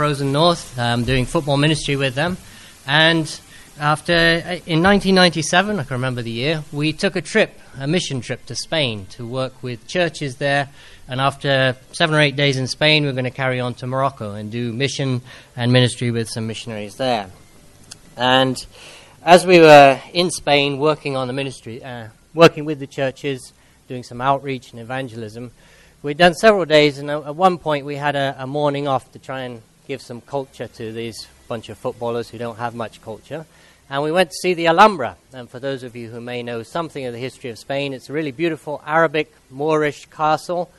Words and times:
Frozen 0.00 0.32
North, 0.32 0.78
um, 0.78 1.04
doing 1.04 1.26
football 1.26 1.58
ministry 1.58 1.94
with 1.94 2.14
them. 2.14 2.38
And 2.86 3.26
after, 3.78 4.14
uh, 4.14 4.56
in 4.64 4.82
1997, 4.82 5.78
I 5.78 5.84
can 5.84 5.92
remember 5.92 6.22
the 6.22 6.30
year, 6.30 6.64
we 6.72 6.94
took 6.94 7.16
a 7.16 7.20
trip, 7.20 7.60
a 7.78 7.86
mission 7.86 8.22
trip 8.22 8.46
to 8.46 8.54
Spain 8.54 9.04
to 9.10 9.26
work 9.26 9.62
with 9.62 9.86
churches 9.86 10.36
there. 10.36 10.70
And 11.06 11.20
after 11.20 11.76
seven 11.92 12.16
or 12.16 12.20
eight 12.22 12.34
days 12.34 12.56
in 12.56 12.66
Spain, 12.66 13.04
we're 13.04 13.12
going 13.12 13.24
to 13.24 13.30
carry 13.30 13.60
on 13.60 13.74
to 13.74 13.86
Morocco 13.86 14.32
and 14.32 14.50
do 14.50 14.72
mission 14.72 15.20
and 15.54 15.70
ministry 15.70 16.10
with 16.10 16.30
some 16.30 16.46
missionaries 16.46 16.94
there. 16.94 17.28
And 18.16 18.56
as 19.22 19.44
we 19.44 19.60
were 19.60 20.00
in 20.14 20.30
Spain 20.30 20.78
working 20.78 21.14
on 21.14 21.26
the 21.26 21.34
ministry, 21.34 21.84
uh, 21.84 22.06
working 22.32 22.64
with 22.64 22.78
the 22.78 22.86
churches, 22.86 23.52
doing 23.86 24.02
some 24.02 24.22
outreach 24.22 24.70
and 24.70 24.80
evangelism, 24.80 25.50
we'd 26.02 26.16
done 26.16 26.32
several 26.32 26.64
days, 26.64 26.96
and 26.96 27.10
at 27.10 27.36
one 27.36 27.58
point 27.58 27.84
we 27.84 27.96
had 27.96 28.16
a, 28.16 28.34
a 28.38 28.46
morning 28.46 28.88
off 28.88 29.12
to 29.12 29.18
try 29.18 29.40
and 29.40 29.60
give 29.90 30.00
some 30.00 30.20
culture 30.20 30.68
to 30.68 30.92
these 30.92 31.26
bunch 31.48 31.68
of 31.68 31.76
footballers 31.76 32.28
who 32.28 32.38
don't 32.38 32.58
have 32.58 32.76
much 32.76 33.02
culture. 33.02 33.44
And 33.90 34.04
we 34.04 34.12
went 34.12 34.30
to 34.30 34.36
see 34.36 34.54
the 34.54 34.68
Alhambra. 34.68 35.16
And 35.32 35.50
for 35.50 35.58
those 35.58 35.82
of 35.82 35.96
you 35.96 36.10
who 36.10 36.20
may 36.20 36.44
know 36.44 36.62
something 36.62 37.04
of 37.04 37.12
the 37.12 37.18
history 37.18 37.50
of 37.50 37.58
Spain, 37.58 37.92
it's 37.92 38.08
a 38.08 38.12
really 38.12 38.30
beautiful 38.30 38.80
Arabic 38.86 39.34
Moorish 39.50 40.06
castle 40.06 40.70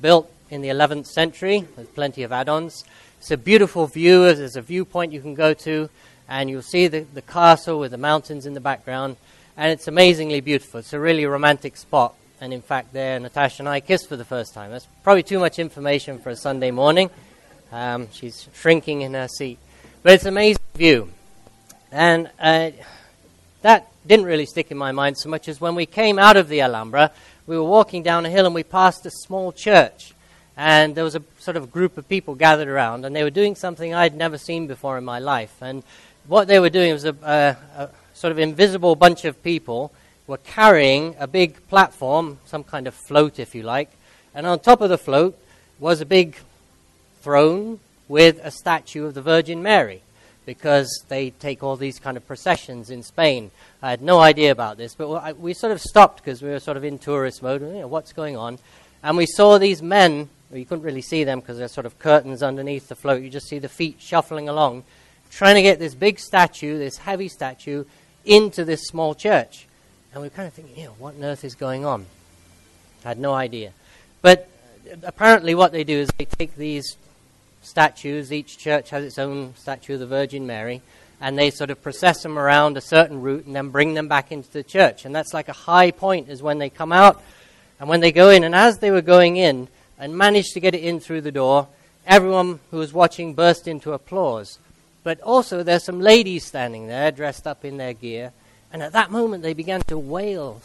built 0.00 0.32
in 0.50 0.62
the 0.62 0.68
11th 0.68 1.08
century 1.08 1.66
with 1.76 1.92
plenty 1.96 2.22
of 2.22 2.30
add 2.30 2.48
ons. 2.48 2.84
It's 3.18 3.32
a 3.32 3.36
beautiful 3.36 3.88
view. 3.88 4.32
There's 4.32 4.54
a 4.54 4.62
viewpoint 4.62 5.12
you 5.12 5.20
can 5.20 5.34
go 5.34 5.52
to, 5.52 5.90
and 6.28 6.48
you'll 6.48 6.62
see 6.62 6.86
the, 6.86 7.00
the 7.00 7.22
castle 7.22 7.80
with 7.80 7.90
the 7.90 7.98
mountains 7.98 8.46
in 8.46 8.54
the 8.54 8.60
background. 8.60 9.16
And 9.56 9.72
it's 9.72 9.88
amazingly 9.88 10.40
beautiful. 10.42 10.78
It's 10.78 10.92
a 10.92 11.00
really 11.00 11.26
romantic 11.26 11.76
spot. 11.76 12.14
And 12.40 12.54
in 12.54 12.62
fact, 12.62 12.92
there, 12.92 13.18
Natasha 13.18 13.62
and 13.62 13.68
I 13.68 13.80
kissed 13.80 14.08
for 14.08 14.14
the 14.14 14.24
first 14.24 14.54
time. 14.54 14.70
That's 14.70 14.86
probably 15.02 15.24
too 15.24 15.40
much 15.40 15.58
information 15.58 16.20
for 16.20 16.30
a 16.30 16.36
Sunday 16.36 16.70
morning. 16.70 17.10
Um, 17.72 18.08
she's 18.12 18.48
shrinking 18.54 19.02
in 19.02 19.14
her 19.14 19.28
seat. 19.28 19.58
But 20.02 20.14
it's 20.14 20.24
an 20.24 20.30
amazing 20.30 20.62
view. 20.74 21.10
And 21.92 22.30
uh, 22.38 22.70
that 23.62 23.88
didn't 24.06 24.26
really 24.26 24.46
stick 24.46 24.70
in 24.70 24.78
my 24.78 24.92
mind 24.92 25.18
so 25.18 25.28
much 25.28 25.48
as 25.48 25.60
when 25.60 25.74
we 25.74 25.86
came 25.86 26.18
out 26.18 26.36
of 26.36 26.48
the 26.48 26.62
Alhambra, 26.62 27.12
we 27.46 27.56
were 27.56 27.64
walking 27.64 28.02
down 28.02 28.24
a 28.26 28.30
hill 28.30 28.46
and 28.46 28.54
we 28.54 28.62
passed 28.62 29.04
a 29.06 29.10
small 29.10 29.52
church. 29.52 30.14
And 30.56 30.94
there 30.94 31.04
was 31.04 31.14
a 31.14 31.22
sort 31.38 31.56
of 31.56 31.72
group 31.72 31.96
of 31.96 32.08
people 32.08 32.34
gathered 32.34 32.68
around, 32.68 33.04
and 33.04 33.16
they 33.16 33.22
were 33.22 33.30
doing 33.30 33.54
something 33.54 33.94
I'd 33.94 34.14
never 34.14 34.36
seen 34.36 34.66
before 34.66 34.98
in 34.98 35.04
my 35.04 35.18
life. 35.18 35.54
And 35.62 35.82
what 36.26 36.48
they 36.48 36.58
were 36.58 36.70
doing 36.70 36.92
was 36.92 37.04
a, 37.04 37.16
a, 37.22 37.82
a 37.82 37.90
sort 38.12 38.30
of 38.30 38.38
invisible 38.38 38.94
bunch 38.94 39.24
of 39.24 39.42
people 39.42 39.90
were 40.26 40.36
carrying 40.38 41.16
a 41.18 41.26
big 41.26 41.66
platform, 41.68 42.38
some 42.44 42.62
kind 42.62 42.86
of 42.86 42.94
float, 42.94 43.38
if 43.38 43.54
you 43.54 43.62
like. 43.62 43.90
And 44.34 44.46
on 44.46 44.60
top 44.60 44.80
of 44.80 44.90
the 44.90 44.98
float 44.98 45.36
was 45.78 46.00
a 46.00 46.06
big 46.06 46.36
throne 47.20 47.80
with 48.08 48.40
a 48.42 48.50
statue 48.50 49.06
of 49.06 49.14
the 49.14 49.22
Virgin 49.22 49.62
Mary 49.62 50.02
because 50.46 51.04
they 51.08 51.30
take 51.30 51.62
all 51.62 51.76
these 51.76 51.98
kind 51.98 52.16
of 52.16 52.26
processions 52.26 52.90
in 52.90 53.02
Spain. 53.02 53.50
I 53.82 53.90
had 53.90 54.02
no 54.02 54.18
idea 54.18 54.50
about 54.50 54.78
this, 54.78 54.94
but 54.94 55.38
we 55.38 55.54
sort 55.54 55.72
of 55.72 55.80
stopped 55.80 56.24
because 56.24 56.42
we 56.42 56.48
were 56.48 56.58
sort 56.58 56.76
of 56.76 56.84
in 56.84 56.98
tourist 56.98 57.42
mode. 57.42 57.62
You 57.62 57.68
know, 57.68 57.86
what's 57.86 58.12
going 58.12 58.36
on? 58.36 58.58
And 59.02 59.16
we 59.16 59.26
saw 59.26 59.58
these 59.58 59.80
men. 59.80 60.28
Well, 60.50 60.58
you 60.58 60.66
couldn't 60.66 60.84
really 60.84 61.02
see 61.02 61.24
them 61.24 61.40
because 61.40 61.58
there's 61.58 61.72
sort 61.72 61.86
of 61.86 61.98
curtains 61.98 62.42
underneath 62.42 62.88
the 62.88 62.96
float. 62.96 63.22
You 63.22 63.30
just 63.30 63.48
see 63.48 63.60
the 63.60 63.68
feet 63.68 63.96
shuffling 64.00 64.48
along, 64.48 64.82
trying 65.30 65.54
to 65.54 65.62
get 65.62 65.78
this 65.78 65.94
big 65.94 66.18
statue, 66.18 66.78
this 66.78 66.96
heavy 66.96 67.28
statue, 67.28 67.84
into 68.24 68.64
this 68.64 68.82
small 68.82 69.14
church. 69.14 69.66
And 70.12 70.22
we 70.22 70.26
were 70.26 70.34
kind 70.34 70.48
of 70.48 70.54
thinking, 70.54 70.76
you 70.76 70.86
know, 70.86 70.94
what 70.98 71.14
on 71.14 71.22
earth 71.22 71.44
is 71.44 71.54
going 71.54 71.84
on? 71.84 72.06
I 73.04 73.08
had 73.08 73.18
no 73.18 73.32
idea. 73.32 73.72
But 74.20 74.50
uh, 74.90 74.96
apparently, 75.04 75.54
what 75.54 75.70
they 75.70 75.84
do 75.84 75.98
is 75.98 76.10
they 76.18 76.24
take 76.24 76.56
these 76.56 76.96
statues. 77.62 78.32
Each 78.32 78.58
church 78.58 78.90
has 78.90 79.04
its 79.04 79.18
own 79.18 79.54
statue 79.56 79.94
of 79.94 80.00
the 80.00 80.06
Virgin 80.06 80.46
Mary. 80.46 80.82
And 81.20 81.38
they 81.38 81.50
sort 81.50 81.70
of 81.70 81.82
process 81.82 82.22
them 82.22 82.38
around 82.38 82.76
a 82.76 82.80
certain 82.80 83.20
route 83.20 83.44
and 83.44 83.54
then 83.54 83.68
bring 83.68 83.94
them 83.94 84.08
back 84.08 84.32
into 84.32 84.50
the 84.50 84.62
church. 84.62 85.04
And 85.04 85.14
that's 85.14 85.34
like 85.34 85.48
a 85.48 85.52
high 85.52 85.90
point, 85.90 86.28
is 86.28 86.42
when 86.42 86.58
they 86.58 86.70
come 86.70 86.92
out 86.92 87.22
and 87.78 87.88
when 87.88 88.00
they 88.00 88.12
go 88.12 88.30
in. 88.30 88.44
And 88.44 88.54
as 88.54 88.78
they 88.78 88.90
were 88.90 89.02
going 89.02 89.36
in 89.36 89.68
and 89.98 90.16
managed 90.16 90.54
to 90.54 90.60
get 90.60 90.74
it 90.74 90.82
in 90.82 90.98
through 90.98 91.20
the 91.20 91.32
door, 91.32 91.68
everyone 92.06 92.60
who 92.70 92.78
was 92.78 92.92
watching 92.92 93.34
burst 93.34 93.68
into 93.68 93.92
applause. 93.92 94.58
But 95.02 95.20
also, 95.20 95.62
there's 95.62 95.84
some 95.84 96.00
ladies 96.00 96.46
standing 96.46 96.86
there 96.86 97.10
dressed 97.10 97.46
up 97.46 97.64
in 97.64 97.76
their 97.76 97.92
gear. 97.92 98.32
And 98.72 98.82
at 98.82 98.92
that 98.92 99.10
moment, 99.10 99.42
they 99.42 99.54
began 99.54 99.82
to 99.88 99.98
wail 99.98 100.60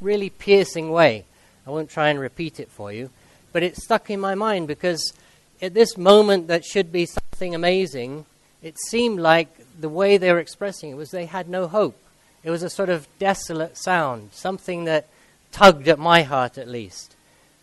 really 0.00 0.30
piercing 0.30 0.90
way. 0.90 1.24
I 1.66 1.70
won't 1.70 1.90
try 1.90 2.10
and 2.10 2.20
repeat 2.20 2.60
it 2.60 2.70
for 2.70 2.92
you, 2.92 3.10
but 3.52 3.62
it 3.62 3.76
stuck 3.76 4.10
in 4.10 4.20
my 4.20 4.34
mind 4.34 4.68
because 4.68 5.12
at 5.60 5.74
this 5.74 5.96
moment 5.96 6.48
that 6.48 6.64
should 6.64 6.92
be 6.92 7.06
something 7.06 7.54
amazing, 7.54 8.26
it 8.62 8.78
seemed 8.78 9.20
like 9.20 9.48
the 9.78 9.88
way 9.88 10.16
they 10.16 10.32
were 10.32 10.38
expressing 10.38 10.90
it 10.90 10.96
was 10.96 11.10
they 11.10 11.26
had 11.26 11.48
no 11.48 11.66
hope. 11.66 11.96
It 12.42 12.50
was 12.50 12.62
a 12.62 12.70
sort 12.70 12.88
of 12.88 13.08
desolate 13.18 13.76
sound, 13.76 14.30
something 14.32 14.84
that 14.84 15.06
tugged 15.52 15.88
at 15.88 15.98
my 15.98 16.22
heart 16.22 16.58
at 16.58 16.68
least. 16.68 17.14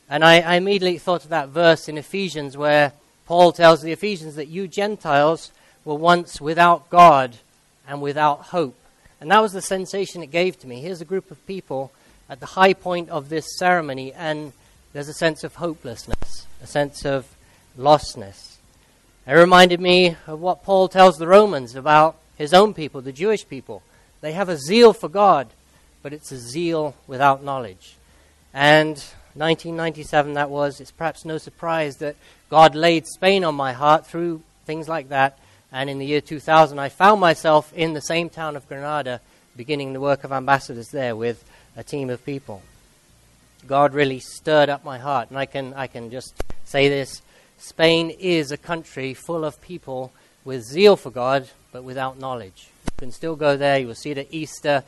And 0.09 0.23
I, 0.23 0.39
I 0.39 0.55
immediately 0.55 0.97
thought 0.97 1.23
of 1.23 1.29
that 1.29 1.49
verse 1.49 1.87
in 1.87 1.97
Ephesians 1.97 2.57
where 2.57 2.93
Paul 3.25 3.51
tells 3.51 3.81
the 3.81 3.91
Ephesians 3.91 4.35
that 4.35 4.47
you 4.47 4.67
Gentiles 4.67 5.51
were 5.85 5.95
once 5.95 6.41
without 6.41 6.89
God 6.89 7.37
and 7.87 8.01
without 8.01 8.41
hope. 8.47 8.75
And 9.21 9.31
that 9.31 9.41
was 9.41 9.53
the 9.53 9.61
sensation 9.61 10.21
it 10.21 10.31
gave 10.31 10.59
to 10.59 10.67
me. 10.67 10.81
Here's 10.81 11.01
a 11.01 11.05
group 11.05 11.31
of 11.31 11.45
people 11.47 11.91
at 12.29 12.39
the 12.39 12.45
high 12.45 12.73
point 12.73 13.09
of 13.09 13.29
this 13.29 13.57
ceremony, 13.57 14.11
and 14.13 14.51
there's 14.91 15.07
a 15.07 15.13
sense 15.13 15.43
of 15.43 15.55
hopelessness, 15.55 16.47
a 16.61 16.67
sense 16.67 17.05
of 17.05 17.32
lostness. 17.77 18.57
It 19.25 19.33
reminded 19.33 19.79
me 19.79 20.17
of 20.27 20.39
what 20.41 20.63
Paul 20.63 20.89
tells 20.89 21.17
the 21.17 21.27
Romans 21.27 21.75
about 21.75 22.17
his 22.37 22.53
own 22.53 22.73
people, 22.73 23.01
the 23.01 23.11
Jewish 23.11 23.47
people. 23.47 23.83
They 24.21 24.33
have 24.33 24.49
a 24.49 24.57
zeal 24.57 24.93
for 24.93 25.09
God, 25.09 25.47
but 26.01 26.13
it's 26.13 26.31
a 26.31 26.37
zeal 26.37 26.95
without 27.07 27.43
knowledge. 27.43 27.95
And 28.53 28.97
1997 29.35 30.33
that 30.33 30.49
was, 30.49 30.79
it's 30.79 30.91
perhaps 30.91 31.25
no 31.25 31.37
surprise 31.37 31.97
that 31.97 32.15
God 32.49 32.75
laid 32.75 33.07
Spain 33.07 33.43
on 33.43 33.55
my 33.55 33.73
heart 33.73 34.05
through 34.05 34.41
things 34.65 34.87
like 34.87 35.09
that. 35.09 35.39
And 35.71 35.89
in 35.89 35.97
the 35.97 36.05
year 36.05 36.21
2000, 36.21 36.77
I 36.77 36.89
found 36.89 37.19
myself 37.19 37.73
in 37.73 37.93
the 37.93 38.01
same 38.01 38.29
town 38.29 38.55
of 38.55 38.67
Granada, 38.67 39.21
beginning 39.55 39.93
the 39.93 39.99
work 39.99 40.23
of 40.23 40.31
ambassadors 40.31 40.89
there 40.89 41.15
with 41.15 41.43
a 41.75 41.83
team 41.83 42.09
of 42.09 42.23
people. 42.25 42.61
God 43.65 43.93
really 43.93 44.19
stirred 44.19 44.69
up 44.69 44.83
my 44.83 44.99
heart. 44.99 45.29
And 45.29 45.39
I 45.39 45.45
can, 45.45 45.73
I 45.73 45.87
can 45.87 46.11
just 46.11 46.35
say 46.65 46.89
this 46.89 47.21
Spain 47.63 48.09
is 48.09 48.51
a 48.51 48.57
country 48.57 49.13
full 49.13 49.45
of 49.45 49.61
people 49.61 50.11
with 50.43 50.65
zeal 50.65 50.97
for 50.97 51.09
God, 51.09 51.47
but 51.71 51.81
without 51.81 52.19
knowledge. 52.19 52.67
You 52.87 52.91
can 52.97 53.11
still 53.13 53.37
go 53.37 53.55
there, 53.55 53.79
you 53.79 53.87
will 53.87 53.95
see 53.95 54.11
at 54.11 54.27
Easter 54.31 54.83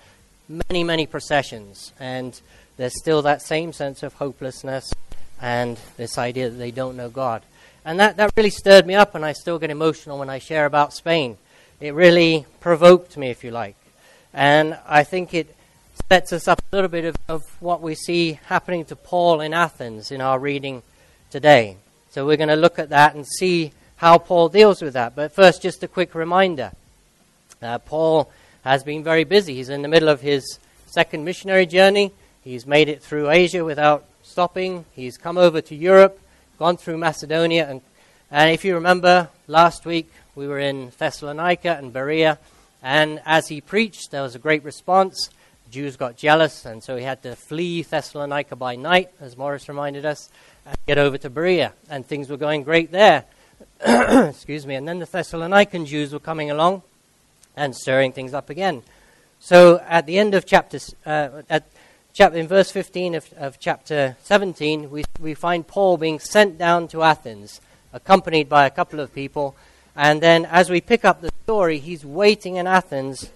many, 0.49 0.83
many 0.83 1.05
processions, 1.07 1.93
and 2.01 2.37
there's 2.75 2.99
still 2.99 3.21
that 3.21 3.41
same 3.41 3.71
sense 3.71 4.03
of 4.03 4.15
hopelessness 4.15 4.93
and 5.41 5.79
this 5.95 6.17
idea 6.17 6.49
that 6.49 6.57
they 6.57 6.69
don't 6.69 6.97
know 6.97 7.07
God. 7.07 7.43
And 7.85 7.97
that, 8.01 8.17
that 8.17 8.33
really 8.35 8.49
stirred 8.49 8.85
me 8.85 8.93
up, 8.93 9.15
and 9.15 9.23
I 9.23 9.31
still 9.31 9.57
get 9.57 9.69
emotional 9.69 10.19
when 10.19 10.29
I 10.29 10.39
share 10.39 10.65
about 10.65 10.91
Spain. 10.91 11.37
It 11.79 11.93
really 11.93 12.45
provoked 12.59 13.15
me, 13.15 13.29
if 13.29 13.41
you 13.45 13.51
like. 13.51 13.77
And 14.33 14.77
I 14.85 15.05
think 15.05 15.33
it 15.33 15.55
sets 16.11 16.33
us 16.33 16.45
up 16.45 16.59
a 16.59 16.75
little 16.75 16.89
bit 16.89 17.05
of, 17.05 17.15
of 17.29 17.41
what 17.61 17.81
we 17.81 17.95
see 17.95 18.33
happening 18.47 18.83
to 18.85 18.97
Paul 18.97 19.39
in 19.39 19.53
Athens 19.53 20.11
in 20.11 20.19
our 20.19 20.37
reading 20.37 20.83
today. 21.29 21.77
So 22.15 22.25
we're 22.25 22.37
going 22.37 22.47
to 22.47 22.55
look 22.55 22.79
at 22.79 22.91
that 22.91 23.13
and 23.13 23.27
see 23.27 23.73
how 23.97 24.17
Paul 24.17 24.47
deals 24.47 24.81
with 24.81 24.93
that. 24.93 25.17
But 25.17 25.33
first, 25.33 25.61
just 25.61 25.83
a 25.83 25.87
quick 25.89 26.15
reminder. 26.15 26.71
Uh, 27.61 27.77
Paul 27.79 28.31
has 28.63 28.85
been 28.85 29.03
very 29.03 29.25
busy. 29.25 29.55
He's 29.55 29.67
in 29.67 29.81
the 29.81 29.89
middle 29.89 30.07
of 30.07 30.21
his 30.21 30.57
second 30.85 31.25
missionary 31.25 31.65
journey. 31.65 32.13
He's 32.41 32.65
made 32.65 32.87
it 32.87 33.03
through 33.03 33.31
Asia 33.31 33.65
without 33.65 34.05
stopping. 34.23 34.85
He's 34.93 35.17
come 35.17 35.37
over 35.37 35.59
to 35.59 35.75
Europe, 35.75 36.17
gone 36.57 36.77
through 36.77 36.99
Macedonia. 36.99 37.69
And, 37.69 37.81
and 38.31 38.49
if 38.49 38.63
you 38.63 38.75
remember, 38.75 39.27
last 39.47 39.85
week 39.85 40.09
we 40.35 40.47
were 40.47 40.59
in 40.59 40.93
Thessalonica 40.97 41.75
and 41.75 41.91
Berea. 41.91 42.39
And 42.81 43.21
as 43.25 43.49
he 43.49 43.59
preached, 43.59 44.11
there 44.11 44.21
was 44.21 44.35
a 44.35 44.39
great 44.39 44.63
response. 44.63 45.29
Jews 45.75 45.97
got 45.97 46.15
jealous, 46.15 46.65
and 46.65 46.81
so 46.81 46.95
he 46.95 47.03
had 47.03 47.21
to 47.23 47.35
flee 47.35 47.81
Thessalonica 47.83 48.55
by 48.55 48.77
night, 48.77 49.09
as 49.19 49.35
Morris 49.35 49.67
reminded 49.67 50.05
us 50.05 50.29
and 50.65 50.77
get 50.87 50.97
over 50.97 51.17
to 51.17 51.29
Berea, 51.29 51.73
and 51.89 52.05
things 52.05 52.29
were 52.29 52.37
going 52.37 52.63
great 52.63 52.93
there. 52.93 53.25
Excuse 53.85 54.65
me. 54.65 54.75
And 54.75 54.87
then 54.87 54.99
the 54.99 55.05
Thessalonican 55.05 55.85
Jews 55.85 56.13
were 56.13 56.19
coming 56.21 56.49
along 56.49 56.81
and 57.57 57.75
stirring 57.75 58.13
things 58.13 58.33
up 58.33 58.49
again. 58.49 58.83
So 59.41 59.81
at 59.85 60.05
the 60.05 60.17
end 60.17 60.33
of 60.33 60.45
chapter, 60.45 60.79
uh, 61.05 61.41
at 61.49 61.65
chapter 62.13 62.37
in 62.37 62.47
verse 62.47 62.71
15 62.71 63.15
of, 63.15 63.33
of 63.33 63.59
chapter 63.59 64.15
17, 64.23 64.89
we, 64.89 65.03
we 65.19 65.33
find 65.33 65.67
Paul 65.67 65.97
being 65.97 66.19
sent 66.19 66.57
down 66.57 66.87
to 66.87 67.03
Athens, 67.03 67.59
accompanied 67.91 68.47
by 68.47 68.65
a 68.65 68.69
couple 68.69 69.01
of 69.01 69.13
people. 69.13 69.57
And 69.93 70.21
then 70.21 70.45
as 70.45 70.69
we 70.69 70.79
pick 70.79 71.03
up 71.03 71.19
the 71.19 71.31
story, 71.43 71.79
he's 71.79 72.05
waiting 72.05 72.55
in 72.55 72.65
Athens 72.65 73.29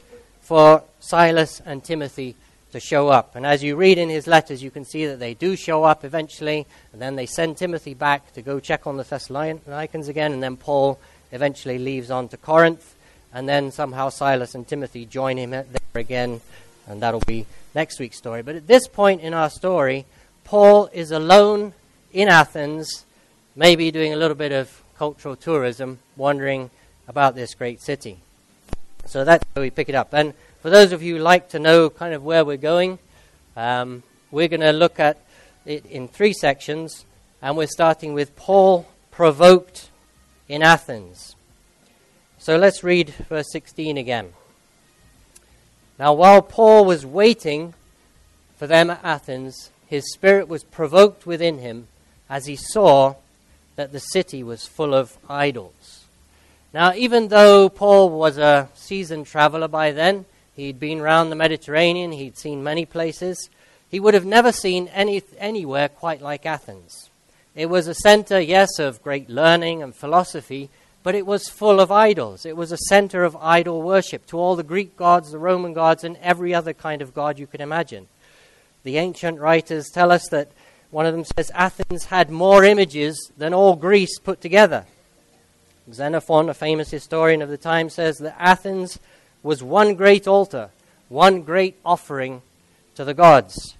for 0.50 0.82
Silas 1.00 1.62
and 1.64 1.84
Timothy 1.84 2.36
to 2.72 2.80
show 2.80 3.10
up. 3.10 3.36
And 3.36 3.46
as 3.46 3.64
you 3.64 3.76
read 3.76 4.00
in 4.00 4.10
his 4.10 4.26
letters, 4.26 4.64
you 4.64 4.72
can 4.72 4.84
see 4.84 5.06
that 5.06 5.20
they 5.20 5.36
do 5.36 5.56
show 5.56 5.84
up 5.84 6.04
eventually, 6.04 6.66
and 6.92 7.00
then 7.00 7.16
they 7.16 7.28
send 7.28 7.56
Timothy 7.56 7.94
back 7.94 8.34
to 8.34 8.42
go 8.42 8.60
check 8.60 8.88
on 8.88 8.98
the 8.98 9.04
Thessalonians 9.04 10.08
again, 10.08 10.34
and 10.34 10.42
then 10.42 10.58
Paul 10.58 11.00
eventually 11.32 11.78
leaves 11.78 12.10
on 12.10 12.30
to 12.30 12.38
Corinth, 12.38 12.96
and 13.32 13.48
then 13.48 13.72
somehow 13.72 14.10
Silas 14.10 14.56
and 14.56 14.68
Timothy 14.68 15.06
join 15.06 15.38
him 15.38 15.52
there 15.52 15.68
again, 15.94 16.42
and 16.88 17.00
that'll 17.00 17.20
be 17.20 17.46
next 17.76 18.00
week's 18.00 18.18
story. 18.18 18.42
But 18.42 18.56
at 18.56 18.66
this 18.66 18.88
point 18.88 19.22
in 19.22 19.36
our 19.36 19.52
story, 19.52 20.08
Paul 20.46 20.90
is 20.92 21.12
alone 21.12 21.74
in 22.12 22.28
Athens, 22.28 23.06
maybe 23.56 23.92
doing 23.92 24.14
a 24.14 24.18
little 24.18 24.34
bit 24.34 24.52
of 24.52 24.82
cultural 24.98 25.36
tourism, 25.36 26.00
wandering 26.18 26.72
about 27.08 27.36
this 27.36 27.54
great 27.54 27.82
city. 27.82 28.18
So 29.10 29.24
that's 29.24 29.44
where 29.54 29.64
we 29.64 29.72
pick 29.72 29.90
it 29.90 29.96
up. 29.96 30.14
And 30.14 30.36
for 30.62 30.70
those 30.70 30.92
of 30.92 31.02
you 31.02 31.18
who 31.18 31.24
like 31.24 31.50
to 31.50 31.60
know 31.60 31.90
kind 31.90 32.14
of 32.14 32.24
where 32.24 32.46
we're 32.46 32.58
going, 32.58 33.00
um, 33.58 34.04
we're 34.30 34.48
going 34.48 34.62
to 34.62 34.72
look 34.72 35.00
at 35.00 35.18
it 35.66 35.84
in 35.88 36.08
three 36.08 36.32
sections, 36.32 37.06
and 37.42 37.58
we're 37.58 37.66
starting 37.66 38.14
with 38.14 38.36
Paul 38.36 38.88
provoked 39.10 39.90
in 40.48 40.62
Athens. 40.62 41.36
So 42.38 42.56
let's 42.56 42.84
read 42.84 43.10
verse 43.10 43.52
16 43.52 43.98
again. 43.98 44.34
Now, 45.98 46.14
while 46.14 46.44
Paul 46.44 46.86
was 46.86 47.04
waiting 47.04 47.74
for 48.58 48.68
them 48.68 48.92
at 48.92 49.04
Athens, 49.04 49.72
his 49.88 50.14
spirit 50.14 50.48
was 50.48 50.64
provoked 50.64 51.26
within 51.26 51.58
him 51.58 51.88
as 52.30 52.46
he 52.46 52.56
saw 52.56 53.16
that 53.76 53.92
the 53.92 54.00
city 54.00 54.44
was 54.44 54.68
full 54.68 54.94
of 54.94 55.18
idols. 55.28 55.99
Now, 56.74 56.94
even 56.94 57.30
though 57.30 57.68
Paul 57.70 58.12
was 58.12 58.38
a 58.38 58.70
seasoned 58.76 59.26
traveler 59.26 59.68
by 59.68 59.92
then, 59.92 60.26
he'd 60.56 60.80
been 60.80 61.00
around 61.00 61.30
the 61.30 61.36
Mediterranean, 61.36 62.12
he'd 62.12 62.38
seen 62.38 62.64
many 62.64 62.86
places, 62.86 63.50
he 63.90 64.00
would 64.00 64.14
have 64.14 64.26
never 64.26 64.52
seen 64.52 64.88
any, 64.90 65.24
anywhere 65.38 65.90
quite 65.90 66.22
like 66.22 66.46
Athens. 66.46 67.10
It 67.56 67.66
was 67.68 67.88
a 67.88 67.96
center, 67.96 68.40
yes, 68.40 68.78
of 68.78 69.02
great 69.02 69.30
learning 69.30 69.82
and 69.82 69.96
philosophy, 69.96 70.70
but 71.02 71.16
it 71.16 71.26
was 71.26 71.50
full 71.50 71.80
of 71.80 71.92
idols. 71.92 72.46
It 72.46 72.56
was 72.56 72.72
a 72.72 72.78
center 72.78 73.24
of 73.24 73.36
idol 73.38 73.82
worship 73.82 74.28
to 74.28 74.38
all 74.38 74.56
the 74.56 74.64
Greek 74.64 74.96
gods, 74.96 75.32
the 75.32 75.40
Roman 75.40 75.74
gods, 75.74 76.04
and 76.04 76.18
every 76.18 76.54
other 76.54 76.74
kind 76.74 77.02
of 77.02 77.16
god 77.16 77.40
you 77.40 77.48
could 77.48 77.62
imagine. 77.62 78.08
The 78.84 78.98
ancient 78.98 79.40
writers 79.40 79.90
tell 79.90 80.12
us 80.12 80.28
that 80.30 80.52
one 80.92 81.08
of 81.08 81.14
them 81.14 81.26
says 81.26 81.52
Athens 81.56 82.06
had 82.06 82.30
more 82.30 82.64
images 82.64 83.32
than 83.38 83.54
all 83.54 83.76
Greece 83.76 84.20
put 84.20 84.40
together. 84.40 84.86
Xenophon, 85.94 86.50
a 86.50 86.54
famous 86.54 86.92
historian 86.92 87.42
of 87.42 87.50
the 87.50 87.58
time, 87.58 87.90
says 87.90 88.18
that 88.20 88.36
Athens 88.40 89.00
was 89.44 89.64
one 89.64 89.96
great 89.96 90.28
altar, 90.28 90.70
one 91.08 91.42
great 91.42 91.78
offering 91.86 92.42
to 92.96 93.04
the 93.04 93.14
gods. 93.14 93.76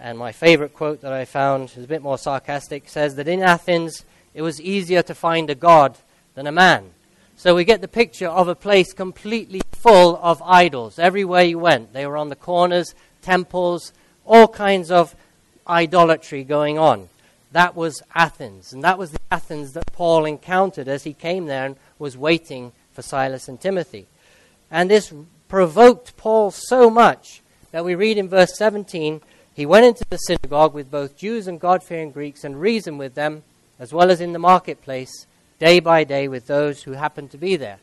And 0.00 0.18
my 0.18 0.32
favorite 0.32 0.74
quote 0.74 1.00
that 1.00 1.12
I 1.12 1.24
found 1.24 1.72
is 1.76 1.84
a 1.84 1.88
bit 1.88 2.02
more 2.02 2.18
sarcastic 2.18 2.88
says 2.88 3.14
that 3.16 3.28
in 3.28 3.42
Athens 3.42 4.04
it 4.34 4.42
was 4.42 4.60
easier 4.60 5.02
to 5.02 5.14
find 5.14 5.48
a 5.48 5.54
god 5.54 5.96
than 6.34 6.46
a 6.46 6.52
man. 6.52 6.90
So 7.36 7.54
we 7.54 7.64
get 7.64 7.80
the 7.80 7.88
picture 7.88 8.28
of 8.28 8.48
a 8.48 8.54
place 8.54 8.92
completely 8.92 9.62
full 9.72 10.18
of 10.22 10.42
idols. 10.42 10.98
Everywhere 10.98 11.42
you 11.42 11.58
went, 11.58 11.92
they 11.92 12.06
were 12.06 12.16
on 12.16 12.28
the 12.28 12.36
corners, 12.36 12.94
temples, 13.22 13.92
all 14.24 14.48
kinds 14.48 14.90
of 14.90 15.14
idolatry 15.66 16.44
going 16.44 16.78
on. 16.78 17.08
That 17.52 17.76
was 17.76 18.02
Athens. 18.14 18.72
And 18.72 18.82
that 18.82 18.98
was 18.98 19.12
the 19.12 19.18
Athens 19.34 19.72
that 19.72 19.92
Paul 19.92 20.24
encountered 20.24 20.86
as 20.86 21.02
he 21.02 21.12
came 21.12 21.46
there 21.46 21.66
and 21.66 21.76
was 21.98 22.16
waiting 22.16 22.72
for 22.92 23.02
Silas 23.02 23.48
and 23.48 23.60
Timothy. 23.60 24.06
And 24.70 24.88
this 24.88 25.12
provoked 25.48 26.16
Paul 26.16 26.52
so 26.52 26.88
much 26.88 27.42
that 27.72 27.84
we 27.84 27.96
read 27.96 28.16
in 28.16 28.28
verse 28.28 28.56
17 28.56 29.20
he 29.54 29.66
went 29.66 29.86
into 29.86 30.04
the 30.10 30.16
synagogue 30.16 30.74
with 30.74 30.90
both 30.90 31.16
Jews 31.16 31.46
and 31.46 31.60
God 31.60 31.84
fearing 31.84 32.10
Greeks 32.10 32.42
and 32.42 32.60
reasoned 32.60 32.98
with 32.98 33.14
them, 33.14 33.44
as 33.78 33.92
well 33.92 34.10
as 34.10 34.20
in 34.20 34.32
the 34.32 34.38
marketplace, 34.38 35.26
day 35.60 35.78
by 35.78 36.02
day 36.02 36.26
with 36.26 36.48
those 36.48 36.82
who 36.82 36.92
happened 36.92 37.30
to 37.30 37.38
be 37.38 37.54
there. 37.56 37.78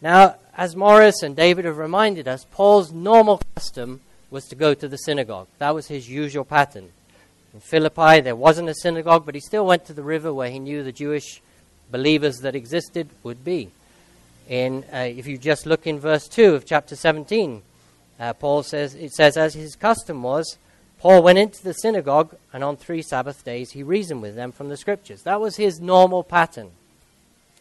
Now, 0.00 0.36
as 0.56 0.76
Morris 0.76 1.22
and 1.22 1.34
David 1.34 1.64
have 1.64 1.78
reminded 1.78 2.28
us, 2.28 2.46
Paul's 2.52 2.92
normal 2.92 3.40
custom 3.56 4.00
was 4.30 4.44
to 4.46 4.54
go 4.54 4.74
to 4.74 4.86
the 4.86 4.96
synagogue. 4.96 5.48
That 5.58 5.74
was 5.74 5.88
his 5.88 6.08
usual 6.08 6.44
pattern. 6.44 6.90
In 7.54 7.60
Philippi, 7.60 8.20
there 8.20 8.36
wasn't 8.36 8.68
a 8.68 8.74
synagogue, 8.74 9.24
but 9.24 9.34
he 9.34 9.40
still 9.40 9.66
went 9.66 9.86
to 9.86 9.92
the 9.92 10.02
river 10.02 10.32
where 10.32 10.50
he 10.50 10.58
knew 10.58 10.82
the 10.82 10.92
Jewish 10.92 11.40
believers 11.90 12.38
that 12.38 12.54
existed 12.54 13.08
would 13.22 13.44
be. 13.44 13.70
In, 14.48 14.84
uh, 14.92 14.98
if 14.98 15.26
you 15.26 15.38
just 15.38 15.66
look 15.66 15.86
in 15.86 15.98
verse 15.98 16.28
2 16.28 16.54
of 16.54 16.66
chapter 16.66 16.96
17, 16.96 17.62
uh, 18.20 18.32
Paul 18.34 18.62
says, 18.62 18.94
it 18.94 19.12
says, 19.12 19.36
as 19.36 19.54
his 19.54 19.76
custom 19.76 20.22
was, 20.22 20.58
Paul 21.00 21.22
went 21.22 21.38
into 21.38 21.62
the 21.62 21.74
synagogue, 21.74 22.34
and 22.52 22.64
on 22.64 22.76
three 22.76 23.02
Sabbath 23.02 23.44
days 23.44 23.70
he 23.70 23.82
reasoned 23.82 24.20
with 24.20 24.34
them 24.34 24.50
from 24.50 24.68
the 24.68 24.76
scriptures. 24.76 25.22
That 25.22 25.40
was 25.40 25.56
his 25.56 25.80
normal 25.80 26.24
pattern. 26.24 26.70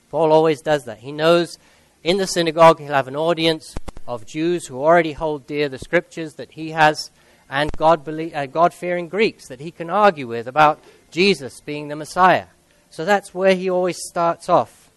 Paul 0.10 0.32
always 0.32 0.62
does 0.62 0.86
that. 0.86 1.00
He 1.00 1.12
knows 1.12 1.60
in 2.04 2.18
the 2.18 2.28
synagogue 2.28 2.80
he'll 2.80 2.94
have 2.94 3.08
an 3.08 3.16
audience 3.16 3.76
of 4.08 4.26
Jews 4.26 4.68
who 4.68 4.82
already 4.82 5.14
hold 5.14 5.46
dear 5.46 5.70
the 5.70 5.78
scriptures 5.78 6.36
that 6.36 6.52
he 6.52 6.72
has, 6.72 7.12
and 7.50 7.72
God 7.78 8.08
uh, 8.08 8.70
fearing 8.70 9.10
Greeks 9.10 9.48
that 9.48 9.60
he 9.60 9.72
can 9.72 9.90
argue 9.90 10.28
with 10.28 10.48
about 10.48 10.80
Jesus 11.12 11.62
being 11.62 11.88
the 11.88 11.96
Messiah. 11.96 12.48
So 12.90 13.06
that's 13.06 13.34
where 13.34 13.56
he 13.56 13.70
always 13.70 13.98
starts 14.10 14.50
off. 14.50 14.92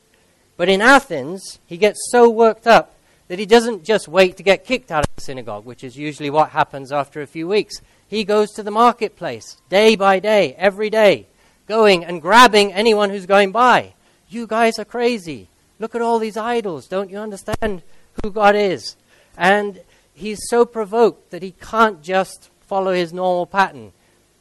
But 0.56 0.69
in 0.69 0.81
Athens, 0.82 1.58
he 1.67 1.76
gets 1.76 2.11
so 2.11 2.29
worked 2.29 2.67
up 2.67 2.94
that 3.29 3.38
he 3.38 3.47
doesn't 3.47 3.85
just 3.85 4.08
wait 4.08 4.37
to 4.37 4.43
get 4.43 4.64
kicked 4.64 4.91
out 4.91 5.05
of 5.05 5.14
the 5.14 5.23
synagogue, 5.23 5.64
which 5.64 5.85
is 5.85 5.97
usually 5.97 6.31
what 6.31 6.50
happens 6.50 6.91
after 6.91 7.23
a 7.23 7.26
few 7.26 7.47
weeks. 7.47 7.81
He 8.08 8.25
goes 8.25 8.50
to 8.52 8.62
the 8.62 8.73
marketplace 8.73 9.56
day 9.69 9.94
by 9.94 10.19
day, 10.19 10.55
every 10.58 10.91
day, 10.91 11.26
going 11.69 12.05
and 12.05 12.20
grabbing 12.20 12.73
anyone 12.73 13.11
who's 13.11 13.26
going 13.26 13.52
by. 13.52 13.94
You 14.29 14.49
guys 14.49 14.79
are 14.79 14.85
crazy. 14.85 15.49
Look 15.79 15.94
at 15.94 16.02
all 16.02 16.19
these 16.19 16.37
idols. 16.37 16.88
Don't 16.88 17.08
you 17.08 17.19
understand 17.19 17.82
who 18.23 18.31
God 18.31 18.56
is? 18.56 18.97
And 19.37 19.81
he's 20.20 20.49
so 20.49 20.64
provoked 20.64 21.31
that 21.31 21.43
he 21.43 21.52
can't 21.61 22.02
just 22.02 22.50
follow 22.61 22.93
his 22.93 23.12
normal 23.12 23.46
pattern. 23.46 23.93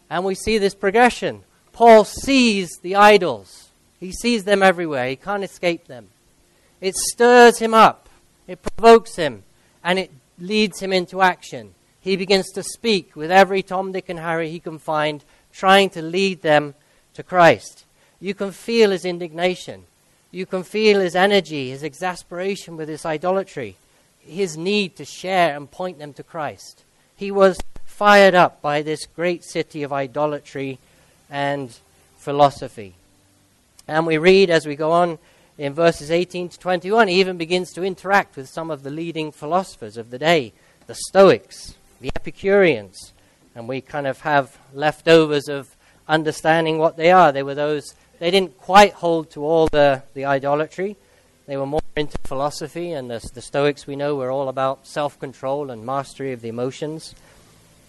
And 0.10 0.24
we 0.24 0.36
see 0.36 0.58
this 0.58 0.76
progression. 0.76 1.44
Paul 1.74 2.04
sees 2.04 2.70
the 2.82 2.96
idols, 2.96 3.70
he 4.00 4.12
sees 4.12 4.44
them 4.44 4.64
everywhere. 4.64 5.08
He 5.08 5.16
can't 5.16 5.44
escape 5.44 5.88
them. 5.88 6.10
It 6.80 6.96
stirs 6.96 7.60
him 7.60 7.74
up, 7.74 8.08
it 8.48 8.62
provokes 8.62 9.16
him, 9.16 9.44
and 9.84 10.00
it 10.00 10.12
leads 10.40 10.80
him 10.80 10.94
into 10.94 11.22
action 11.22 11.74
he 12.02 12.16
begins 12.16 12.52
to 12.52 12.64
speak 12.64 13.16
with 13.16 13.32
every 13.32 13.62
Tom, 13.62 13.92
Dick, 13.92 14.10
and 14.10 14.20
Harry 14.20 14.50
he 14.50 14.60
can 14.60 14.80
find, 14.80 15.24
trying 15.52 15.90
to 15.92 16.02
lead 16.02 16.42
them 16.42 16.76
to 17.14 17.24
Christ. 17.24 17.86
You 18.20 18.34
can 18.34 18.52
feel 18.52 18.92
his 18.92 19.06
indignation. 19.06 19.84
You 20.32 20.46
can 20.46 20.64
feel 20.64 21.00
his 21.00 21.16
energy, 21.16 21.70
his 21.70 21.84
exasperation 21.84 22.78
with 22.78 22.88
this 22.88 23.06
idolatry, 23.06 23.76
his 24.20 24.58
need 24.58 24.96
to 24.98 25.06
share 25.06 25.56
and 25.56 25.70
point 25.70 26.00
them 26.00 26.14
to 26.14 26.24
Christ. 26.24 26.84
He 27.16 27.32
was 27.32 27.60
fired 27.86 28.36
up 28.36 28.62
by 28.62 28.82
this 28.82 29.06
great 29.06 29.44
city 29.44 29.84
of 29.84 29.92
idolatry 29.92 30.80
and 31.30 31.76
philosophy. 32.18 32.94
And 33.88 34.06
we 34.06 34.18
read 34.18 34.50
as 34.50 34.66
we 34.66 34.76
go 34.76 34.92
on 34.92 35.18
in 35.58 35.74
verses 35.74 36.12
18 36.12 36.50
to 36.50 36.60
21, 36.60 37.08
he 37.08 37.20
even 37.20 37.38
begins 37.38 37.74
to 37.74 37.84
interact 37.84 38.38
with 38.38 38.48
some 38.48 38.72
of 38.72 38.84
the 38.84 38.90
leading 38.90 39.32
philosophers 39.32 39.98
of 39.98 40.12
the 40.12 40.20
day, 40.20 40.54
the 40.88 40.96
Stoics 40.96 41.76
the 42.02 42.12
Epicureans, 42.16 43.14
and 43.56 43.68
we 43.68 43.82
kind 43.82 44.08
of 44.08 44.22
have 44.22 44.58
leftovers 44.74 45.50
of 45.50 45.76
understanding 46.08 46.78
what 46.78 46.98
they 46.98 47.12
are. 47.12 47.32
They 47.32 47.44
were 47.44 47.56
those, 47.56 47.94
they 48.20 48.32
didn't 48.32 48.58
quite 48.58 48.94
hold 48.94 49.32
to 49.32 49.44
all 49.44 49.68
the, 49.68 50.04
the 50.14 50.26
idolatry. 50.26 50.96
They 51.50 51.58
were 51.58 51.66
more 51.66 51.82
into 51.96 52.16
philosophy, 52.26 52.92
and 52.92 53.10
the, 53.10 53.28
the 53.34 53.42
Stoics 53.42 53.88
we 53.88 53.96
know 53.96 54.14
were 54.14 54.30
all 54.30 54.50
about 54.50 54.86
self 54.86 55.20
control 55.20 55.72
and 55.72 55.84
mastery 55.84 56.32
of 56.32 56.42
the 56.42 56.48
emotions. 56.48 57.16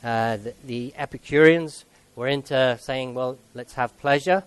Uh, 0.02 0.38
the, 0.38 0.54
the, 0.64 0.94
Epicureans 0.96 1.84
were 2.16 2.26
into 2.26 2.78
saying, 2.80 3.12
well, 3.12 3.36
let's 3.52 3.74
have 3.74 3.94
pleasure. 3.98 4.44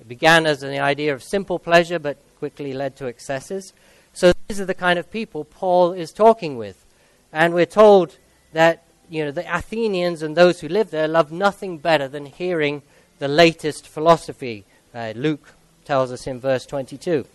It 0.00 0.08
began 0.08 0.46
as 0.46 0.62
an 0.62 0.72
idea 0.80 1.12
of 1.12 1.22
simple 1.22 1.58
pleasure, 1.58 1.98
but 1.98 2.16
quickly 2.38 2.72
led 2.72 2.96
to 2.96 3.06
excesses. 3.06 3.74
So 4.14 4.32
these 4.48 4.62
are 4.62 4.64
the 4.64 4.72
kind 4.72 4.98
of 4.98 5.10
people 5.10 5.44
Paul 5.44 5.92
is 5.92 6.10
talking 6.10 6.56
with. 6.56 6.86
And 7.34 7.52
we're 7.52 7.66
told 7.66 8.16
that 8.54 8.84
you 9.10 9.26
know, 9.26 9.30
the 9.30 9.54
Athenians 9.54 10.22
and 10.22 10.34
those 10.34 10.60
who 10.60 10.68
lived 10.68 10.90
there 10.90 11.06
loved 11.06 11.32
nothing 11.32 11.76
better 11.76 12.08
than 12.08 12.24
hearing 12.24 12.80
the 13.18 13.28
latest 13.28 13.86
philosophy. 13.86 14.64
Uh, 14.94 15.12
Luke 15.14 15.52
tells 15.84 16.10
us 16.10 16.26
in 16.26 16.40
verse 16.40 16.64
22, 16.64 17.26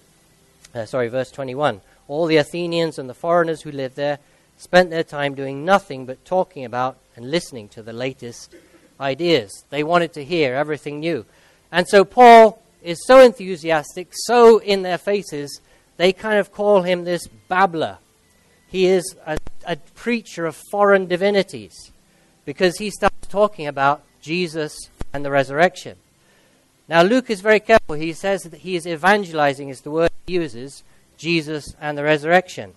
uh, 0.73 0.85
sorry, 0.85 1.07
verse 1.07 1.31
21. 1.31 1.81
All 2.07 2.25
the 2.25 2.37
Athenians 2.37 2.99
and 2.99 3.09
the 3.09 3.13
foreigners 3.13 3.61
who 3.61 3.71
lived 3.71 3.95
there 3.95 4.19
spent 4.57 4.89
their 4.89 5.03
time 5.03 5.35
doing 5.35 5.65
nothing 5.65 6.05
but 6.05 6.25
talking 6.25 6.65
about 6.65 6.97
and 7.15 7.31
listening 7.31 7.69
to 7.69 7.83
the 7.83 7.93
latest 7.93 8.53
ideas. 8.99 9.65
They 9.69 9.83
wanted 9.83 10.13
to 10.13 10.23
hear 10.23 10.55
everything 10.55 10.99
new. 10.99 11.25
And 11.71 11.87
so 11.87 12.03
Paul 12.03 12.61
is 12.81 13.05
so 13.05 13.19
enthusiastic, 13.19 14.09
so 14.11 14.59
in 14.59 14.81
their 14.81 14.97
faces, 14.97 15.61
they 15.97 16.13
kind 16.13 16.39
of 16.39 16.51
call 16.51 16.81
him 16.81 17.03
this 17.03 17.27
babbler. 17.47 17.97
He 18.67 18.85
is 18.85 19.15
a 19.25 19.37
a 19.65 19.75
preacher 19.75 20.45
of 20.45 20.55
foreign 20.71 21.05
divinities 21.05 21.91
because 22.45 22.77
he 22.77 22.89
starts 22.89 23.27
talking 23.27 23.67
about 23.67 24.03
Jesus 24.21 24.75
and 25.13 25.23
the 25.23 25.31
resurrection. 25.31 25.97
Now, 26.89 27.03
Luke 27.03 27.29
is 27.29 27.41
very 27.41 27.59
careful. 27.59 27.95
He 27.95 28.13
says 28.13 28.41
that 28.43 28.61
he 28.61 28.75
is 28.75 28.87
evangelizing, 28.87 29.69
is 29.69 29.81
the 29.81 29.91
word 29.91 30.09
he 30.25 30.33
uses, 30.33 30.83
Jesus 31.17 31.75
and 31.79 31.95
the 31.95 32.03
resurrection. 32.03 32.73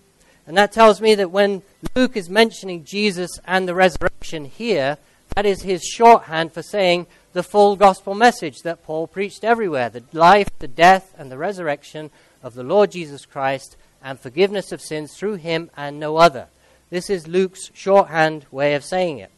And 0.46 0.54
that 0.58 0.70
tells 0.70 1.00
me 1.00 1.14
that 1.14 1.30
when 1.30 1.62
Luke 1.96 2.14
is 2.14 2.28
mentioning 2.28 2.84
Jesus 2.84 3.30
and 3.46 3.66
the 3.66 3.74
resurrection 3.74 4.44
here, 4.44 4.98
that 5.34 5.46
is 5.46 5.62
his 5.62 5.82
shorthand 5.82 6.52
for 6.52 6.62
saying 6.62 7.06
the 7.32 7.42
full 7.42 7.74
gospel 7.74 8.14
message 8.14 8.60
that 8.62 8.84
Paul 8.84 9.06
preached 9.06 9.44
everywhere 9.44 9.88
the 9.88 10.04
life, 10.12 10.50
the 10.58 10.68
death, 10.68 11.14
and 11.16 11.32
the 11.32 11.38
resurrection 11.38 12.10
of 12.42 12.52
the 12.52 12.62
Lord 12.62 12.90
Jesus 12.90 13.24
Christ 13.24 13.76
and 14.04 14.20
forgiveness 14.20 14.72
of 14.72 14.82
sins 14.82 15.16
through 15.16 15.36
him 15.36 15.70
and 15.74 15.98
no 15.98 16.18
other. 16.18 16.48
This 16.90 17.08
is 17.08 17.26
Luke's 17.26 17.70
shorthand 17.72 18.44
way 18.50 18.74
of 18.74 18.84
saying 18.84 19.20
it. 19.20 19.30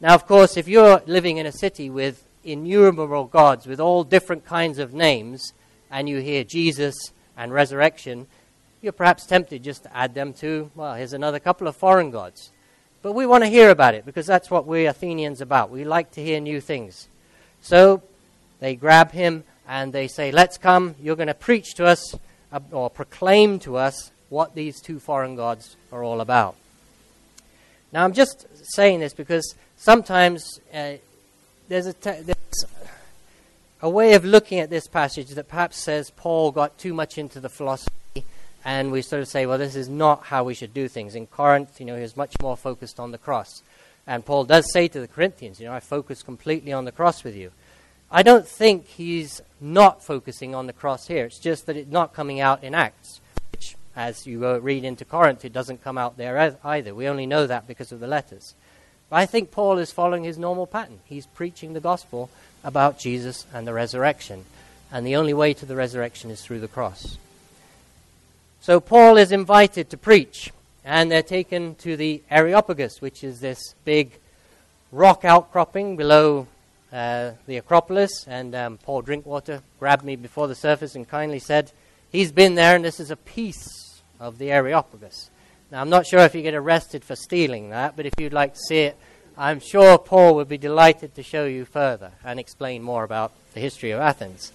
Now, 0.00 0.14
of 0.14 0.26
course, 0.26 0.56
if 0.56 0.68
you're 0.68 1.02
living 1.06 1.38
in 1.38 1.46
a 1.46 1.52
city 1.52 1.90
with 1.90 2.23
innumerable 2.44 3.24
gods 3.24 3.66
with 3.66 3.80
all 3.80 4.04
different 4.04 4.44
kinds 4.44 4.78
of 4.78 4.92
names, 4.94 5.52
and 5.90 6.08
you 6.08 6.18
hear 6.18 6.44
Jesus 6.44 6.94
and 7.36 7.52
resurrection, 7.52 8.26
you're 8.80 8.92
perhaps 8.92 9.26
tempted 9.26 9.62
just 9.62 9.84
to 9.84 9.96
add 9.96 10.14
them 10.14 10.32
to, 10.34 10.70
well, 10.74 10.94
here's 10.94 11.12
another 11.12 11.38
couple 11.38 11.66
of 11.66 11.76
foreign 11.76 12.10
gods. 12.10 12.50
But 13.02 13.12
we 13.12 13.26
want 13.26 13.44
to 13.44 13.50
hear 13.50 13.70
about 13.70 13.94
it 13.94 14.06
because 14.06 14.26
that's 14.26 14.50
what 14.50 14.66
we 14.66 14.86
Athenians 14.86 15.40
about. 15.40 15.70
We 15.70 15.84
like 15.84 16.12
to 16.12 16.22
hear 16.22 16.40
new 16.40 16.60
things. 16.60 17.08
So 17.60 18.02
they 18.60 18.76
grab 18.76 19.12
him 19.12 19.44
and 19.68 19.92
they 19.92 20.08
say, 20.08 20.30
Let's 20.30 20.58
come, 20.58 20.94
you're 21.02 21.16
going 21.16 21.28
to 21.28 21.34
preach 21.34 21.74
to 21.74 21.86
us 21.86 22.14
uh, 22.52 22.60
or 22.70 22.88
proclaim 22.90 23.58
to 23.60 23.76
us 23.76 24.10
what 24.28 24.54
these 24.54 24.80
two 24.80 24.98
foreign 24.98 25.36
gods 25.36 25.76
are 25.92 26.02
all 26.02 26.20
about. 26.20 26.56
Now, 27.92 28.04
I'm 28.04 28.12
just 28.12 28.46
saying 28.74 29.00
this 29.00 29.14
because 29.14 29.54
sometimes 29.76 30.60
uh, 30.72 30.94
there's, 31.68 31.92
there's 31.94 32.64
a 33.80 33.88
way 33.88 34.14
of 34.14 34.24
looking 34.24 34.60
at 34.60 34.70
this 34.70 34.86
passage 34.86 35.30
that 35.30 35.48
perhaps 35.48 35.78
says 35.78 36.10
Paul 36.10 36.52
got 36.52 36.78
too 36.78 36.94
much 36.94 37.18
into 37.18 37.40
the 37.40 37.48
philosophy, 37.48 38.24
and 38.64 38.90
we 38.92 39.02
sort 39.02 39.22
of 39.22 39.28
say, 39.28 39.46
well, 39.46 39.58
this 39.58 39.76
is 39.76 39.88
not 39.88 40.24
how 40.24 40.44
we 40.44 40.54
should 40.54 40.72
do 40.72 40.88
things. 40.88 41.14
In 41.14 41.26
Corinth, 41.26 41.80
you 41.80 41.86
know, 41.86 41.96
he 41.96 42.02
was 42.02 42.16
much 42.16 42.34
more 42.40 42.56
focused 42.56 42.98
on 42.98 43.12
the 43.12 43.18
cross. 43.18 43.62
And 44.06 44.24
Paul 44.24 44.44
does 44.44 44.70
say 44.72 44.88
to 44.88 45.00
the 45.00 45.08
Corinthians, 45.08 45.60
you 45.60 45.66
know, 45.66 45.72
I 45.72 45.80
focus 45.80 46.22
completely 46.22 46.72
on 46.72 46.84
the 46.84 46.92
cross 46.92 47.24
with 47.24 47.36
you. 47.36 47.52
I 48.10 48.22
don't 48.22 48.46
think 48.46 48.86
he's 48.86 49.40
not 49.60 50.04
focusing 50.04 50.54
on 50.54 50.66
the 50.66 50.72
cross 50.72 51.06
here. 51.08 51.24
It's 51.24 51.38
just 51.38 51.66
that 51.66 51.76
it's 51.76 51.90
not 51.90 52.14
coming 52.14 52.40
out 52.40 52.62
in 52.62 52.74
Acts 52.74 53.20
which, 53.54 53.76
as 53.94 54.26
you 54.26 54.58
read 54.58 54.84
into 54.84 55.04
Corinth, 55.04 55.44
it 55.44 55.52
doesn't 55.52 55.84
come 55.84 55.96
out 55.96 56.16
there 56.16 56.56
either. 56.64 56.94
We 56.94 57.06
only 57.06 57.26
know 57.26 57.46
that 57.46 57.68
because 57.68 57.92
of 57.92 58.00
the 58.00 58.08
letters. 58.08 58.54
I 59.14 59.26
think 59.26 59.52
Paul 59.52 59.78
is 59.78 59.92
following 59.92 60.24
his 60.24 60.38
normal 60.38 60.66
pattern. 60.66 60.98
He's 61.04 61.26
preaching 61.26 61.72
the 61.72 61.80
gospel 61.80 62.30
about 62.64 62.98
Jesus 62.98 63.46
and 63.54 63.66
the 63.66 63.72
resurrection. 63.72 64.44
And 64.90 65.06
the 65.06 65.14
only 65.14 65.32
way 65.32 65.54
to 65.54 65.64
the 65.64 65.76
resurrection 65.76 66.30
is 66.30 66.42
through 66.42 66.58
the 66.58 66.68
cross. 66.68 67.16
So 68.60 68.80
Paul 68.80 69.16
is 69.16 69.30
invited 69.30 69.90
to 69.90 69.96
preach, 69.96 70.52
and 70.84 71.10
they're 71.10 71.22
taken 71.22 71.76
to 71.76 71.96
the 71.96 72.22
Areopagus, 72.28 73.00
which 73.00 73.22
is 73.22 73.38
this 73.38 73.74
big 73.84 74.18
rock 74.90 75.24
outcropping 75.24 75.96
below 75.96 76.48
uh, 76.92 77.32
the 77.46 77.58
Acropolis. 77.58 78.26
And 78.26 78.52
um, 78.54 78.78
Paul 78.78 79.02
Drinkwater 79.02 79.62
grabbed 79.78 80.04
me 80.04 80.16
before 80.16 80.48
the 80.48 80.54
surface 80.56 80.96
and 80.96 81.08
kindly 81.08 81.38
said, 81.38 81.70
He's 82.10 82.32
been 82.32 82.56
there, 82.56 82.74
and 82.74 82.84
this 82.84 82.98
is 82.98 83.12
a 83.12 83.16
piece 83.16 84.00
of 84.18 84.38
the 84.38 84.50
Areopagus. 84.50 85.30
Now, 85.70 85.80
I'm 85.80 85.90
not 85.90 86.06
sure 86.06 86.20
if 86.20 86.34
you 86.34 86.42
get 86.42 86.54
arrested 86.54 87.04
for 87.04 87.16
stealing 87.16 87.70
that, 87.70 87.96
but 87.96 88.06
if 88.06 88.14
you'd 88.18 88.32
like 88.32 88.54
to 88.54 88.60
see 88.60 88.78
it, 88.80 88.96
I'm 89.36 89.60
sure 89.60 89.98
Paul 89.98 90.36
would 90.36 90.48
be 90.48 90.58
delighted 90.58 91.14
to 91.14 91.22
show 91.22 91.46
you 91.46 91.64
further 91.64 92.12
and 92.24 92.38
explain 92.38 92.82
more 92.82 93.02
about 93.02 93.32
the 93.54 93.60
history 93.60 93.90
of 93.90 94.00
Athens. 94.00 94.52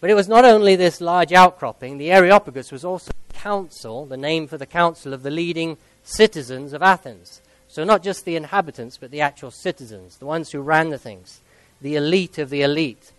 But 0.00 0.10
it 0.10 0.14
was 0.14 0.28
not 0.28 0.44
only 0.44 0.76
this 0.76 1.00
large 1.00 1.32
outcropping, 1.32 1.98
the 1.98 2.12
Areopagus 2.12 2.72
was 2.72 2.84
also 2.84 3.12
the 3.28 3.34
council, 3.34 4.06
the 4.06 4.16
name 4.16 4.46
for 4.46 4.56
the 4.56 4.66
council 4.66 5.12
of 5.12 5.22
the 5.22 5.30
leading 5.30 5.76
citizens 6.04 6.72
of 6.72 6.82
Athens. 6.82 7.42
So, 7.68 7.84
not 7.84 8.02
just 8.02 8.24
the 8.24 8.36
inhabitants, 8.36 8.96
but 8.96 9.10
the 9.10 9.20
actual 9.20 9.50
citizens, 9.50 10.16
the 10.16 10.26
ones 10.26 10.52
who 10.52 10.60
ran 10.60 10.90
the 10.90 10.98
things, 10.98 11.40
the 11.82 11.96
elite 11.96 12.38
of 12.38 12.48
the 12.48 12.62
elite, 12.62 13.12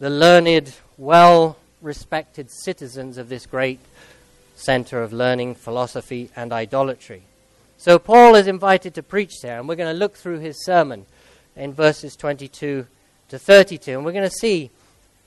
the 0.00 0.10
learned, 0.10 0.74
well 0.98 1.56
respected 1.80 2.50
citizens 2.50 3.16
of 3.16 3.28
this 3.28 3.46
great 3.46 3.78
center 4.62 5.02
of 5.02 5.12
learning, 5.12 5.54
philosophy, 5.54 6.30
and 6.36 6.52
idolatry. 6.52 7.22
So 7.78 7.98
Paul 7.98 8.36
is 8.36 8.46
invited 8.46 8.94
to 8.94 9.02
preach 9.02 9.40
there, 9.42 9.58
and 9.58 9.68
we're 9.68 9.76
going 9.76 9.92
to 9.92 9.98
look 9.98 10.16
through 10.16 10.38
his 10.38 10.64
sermon 10.64 11.06
in 11.56 11.72
verses 11.72 12.16
22 12.16 12.86
to 13.28 13.38
32, 13.38 13.92
and 13.92 14.04
we're 14.04 14.12
going 14.12 14.28
to 14.28 14.30
see 14.30 14.70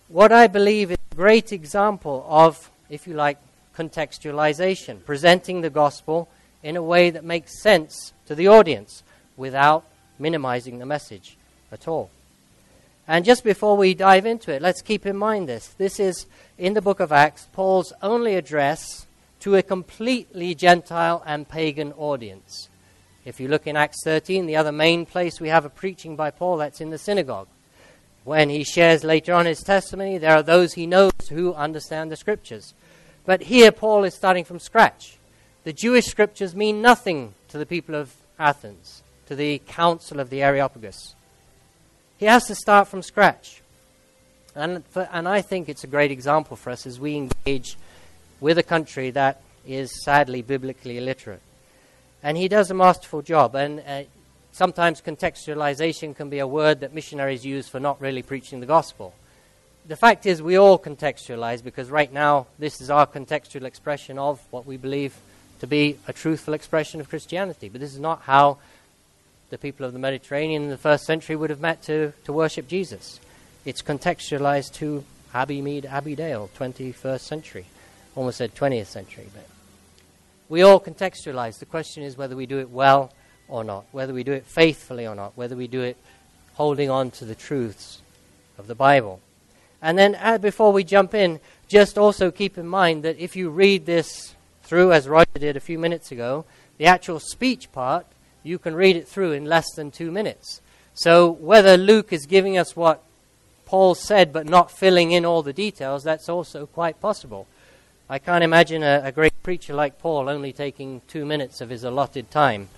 what 0.08 0.32
I 0.32 0.48
believe 0.48 0.92
is 0.92 0.98
a 1.12 1.16
great 1.16 1.52
example 1.52 2.26
of, 2.30 2.70
if 2.90 3.08
you 3.08 3.14
like, 3.14 3.38
contextualization, 3.76 5.04
presenting 5.04 5.62
the 5.62 5.70
gospel 5.70 6.30
in 6.64 6.76
a 6.76 6.84
way 6.84 7.10
that 7.10 7.24
makes 7.24 7.62
sense 7.62 8.14
to 8.28 8.36
the 8.36 8.48
audience 8.48 9.04
without 9.36 9.84
minimizing 10.18 10.80
the 10.80 10.86
message 10.86 11.38
at 11.72 11.88
all. 11.88 12.10
And 13.08 13.26
just 13.26 13.44
before 13.44 13.78
we 13.78 13.94
dive 13.94 14.26
into 14.26 14.52
it, 14.52 14.62
let's 14.62 14.82
keep 14.82 15.06
in 15.06 15.18
mind 15.18 15.48
this. 15.48 15.68
This 15.68 16.00
is, 16.00 16.26
in 16.58 16.74
the 16.74 16.82
book 16.82 17.00
of 17.00 17.12
Acts, 17.12 17.48
Paul's 17.54 17.94
only 18.02 18.36
address 18.36 19.05
to 19.46 19.54
a 19.54 19.62
completely 19.62 20.56
Gentile 20.56 21.22
and 21.24 21.48
pagan 21.48 21.94
audience. 22.00 22.68
If 23.26 23.40
you 23.40 23.48
look 23.48 23.68
in 23.68 23.78
Acts 23.78 24.04
13, 24.04 24.48
the 24.48 24.56
other 24.56 24.72
main 24.72 25.06
place 25.06 25.40
we 25.40 25.50
have 25.50 25.66
a 25.66 25.70
preaching 25.70 26.16
by 26.16 26.32
Paul, 26.32 26.58
that's 26.58 26.82
in 26.82 26.90
the 26.90 26.98
synagogue. 26.98 27.48
When 28.24 28.50
he 28.50 28.64
shares 28.64 29.04
later 29.04 29.36
on 29.36 29.46
his 29.46 29.62
testimony, 29.62 30.18
there 30.18 30.36
are 30.36 30.42
those 30.42 30.74
he 30.74 30.88
knows 30.88 31.12
who 31.30 31.54
understand 31.54 32.12
the 32.12 32.16
scriptures. 32.16 32.74
But 33.24 33.44
here, 33.44 33.72
Paul 33.72 34.04
is 34.04 34.16
starting 34.16 34.46
from 34.46 34.58
scratch. 34.58 35.20
The 35.64 35.74
Jewish 35.74 36.08
scriptures 36.08 36.56
mean 36.56 36.82
nothing 36.82 37.36
to 37.50 37.60
the 37.60 37.68
people 37.68 37.94
of 37.94 38.16
Athens, 38.40 39.04
to 39.28 39.36
the 39.36 39.62
council 39.68 40.20
of 40.20 40.32
the 40.32 40.42
Areopagus. 40.42 41.14
He 42.18 42.26
has 42.26 42.48
to 42.48 42.56
start 42.56 42.88
from 42.88 43.04
scratch. 43.04 43.62
And, 44.56 44.84
for, 44.88 45.08
and 45.12 45.28
I 45.28 45.44
think 45.44 45.70
it's 45.70 45.84
a 45.84 45.88
great 45.88 46.10
example 46.10 46.58
for 46.58 46.72
us 46.72 46.88
as 46.88 47.00
we 47.00 47.16
engage 47.16 47.78
with 48.46 48.60
a 48.60 48.64
country 48.76 49.10
that 49.10 49.42
is 49.66 50.04
sadly 50.04 50.44
biblically 50.44 51.00
illiterate. 51.00 51.42
And 52.22 52.38
he 52.38 52.48
does 52.48 52.70
a 52.70 52.76
masterful 52.76 53.24
job. 53.24 53.56
And 53.56 53.80
uh, 53.80 54.04
sometimes 54.52 55.02
contextualization 55.02 56.16
can 56.16 56.30
be 56.30 56.38
a 56.38 56.46
word 56.46 56.82
that 56.82 56.94
missionaries 56.94 57.44
use 57.44 57.68
for 57.68 57.80
not 57.80 58.00
really 58.00 58.22
preaching 58.22 58.60
the 58.60 58.68
gospel. 58.68 59.16
The 59.88 59.96
fact 59.96 60.28
is, 60.28 60.44
we 60.44 60.60
all 60.60 60.78
contextualize 60.78 61.64
because 61.64 61.90
right 61.90 62.14
now 62.14 62.46
this 62.60 62.82
is 62.82 62.92
our 62.92 63.08
contextual 63.08 63.64
expression 63.64 64.20
of 64.20 64.40
what 64.52 64.68
we 64.68 64.78
believe 64.78 65.16
to 65.62 65.66
be 65.66 65.98
a 66.08 66.14
truthful 66.14 66.54
expression 66.54 67.02
of 67.02 67.10
Christianity. 67.10 67.68
But 67.68 67.82
this 67.82 67.96
is 67.96 68.00
not 68.00 68.22
how 68.22 68.60
the 69.50 69.58
people 69.58 69.88
of 69.88 69.94
the 69.94 69.98
Mediterranean 69.98 70.62
in 70.62 70.70
the 70.70 70.78
first 70.78 71.06
century 71.06 71.36
would 71.36 71.50
have 71.50 71.62
met 71.62 71.82
to, 71.86 72.14
to 72.26 72.32
worship 72.32 72.68
Jesus. 72.68 73.20
It's 73.66 73.82
contextualized 73.82 74.74
to 74.74 75.04
Abbey 75.34 75.64
Mead, 75.64 75.88
Abbey 75.88 76.16
Dale, 76.16 76.52
21st 76.56 77.22
century 77.22 77.66
almost 78.16 78.38
said 78.38 78.56
20th 78.56 78.88
century, 78.88 79.28
but 79.34 79.48
we 80.50 80.62
all 80.62 80.80
contextualize. 80.80 81.60
The 81.60 81.66
question 81.66 82.04
is 82.04 82.18
whether 82.18 82.36
we 82.36 82.46
do 82.46 82.60
it 82.60 82.70
well 82.70 83.12
or 83.48 83.64
not, 83.64 83.86
whether 83.92 84.14
we 84.14 84.24
do 84.24 84.34
it 84.34 84.46
faithfully 84.46 85.06
or 85.06 85.16
not, 85.16 85.34
whether 85.36 85.56
we 85.56 85.68
do 85.68 85.82
it 85.82 85.98
holding 86.54 86.90
on 86.90 87.12
to 87.12 87.26
the 87.26 87.36
truths 87.36 88.02
of 88.58 88.68
the 88.68 88.76
Bible. 88.76 89.20
And 89.82 89.98
then, 89.98 90.16
uh, 90.16 90.38
before 90.38 90.72
we 90.72 90.84
jump 90.84 91.14
in, 91.14 91.40
just 91.68 91.98
also 91.98 92.32
keep 92.32 92.58
in 92.58 92.68
mind 92.68 93.04
that 93.04 93.20
if 93.20 93.36
you 93.36 93.50
read 93.50 93.86
this 93.86 94.34
through, 94.64 94.94
as 94.94 95.08
Roger 95.08 95.40
did 95.40 95.58
a 95.58 95.60
few 95.60 95.78
minutes 95.78 96.12
ago, 96.12 96.46
the 96.78 96.86
actual 96.86 97.20
speech 97.20 97.72
part, 97.72 98.06
you 98.44 98.58
can 98.58 98.76
read 98.76 98.96
it 98.96 99.08
through 99.08 99.34
in 99.34 99.46
less 99.46 99.72
than 99.76 99.92
two 99.92 100.12
minutes. 100.12 100.62
So, 100.94 101.30
whether 101.30 101.78
Luke 101.78 102.14
is 102.14 102.26
giving 102.26 102.58
us 102.58 102.76
what 102.76 103.04
Paul 103.66 103.96
said 103.96 104.32
but 104.32 104.48
not 104.48 104.72
filling 104.72 105.12
in 105.12 105.26
all 105.26 105.44
the 105.44 105.54
details, 105.54 106.04
that's 106.04 106.30
also 106.30 106.66
quite 106.66 107.02
possible. 107.02 107.48
I 108.08 108.20
can't 108.20 108.44
imagine 108.44 108.84
a, 108.84 109.02
a, 109.06 109.12
great 109.12 109.34
preacher 109.42 109.74
like 109.74 109.98
Paul 109.98 110.30
only 110.30 110.54
taking 110.54 111.02
two 111.08 111.26
minutes 111.26 111.60
of 111.60 111.72
his 111.72 111.84
allotted 111.84 112.30
time, 112.30 112.70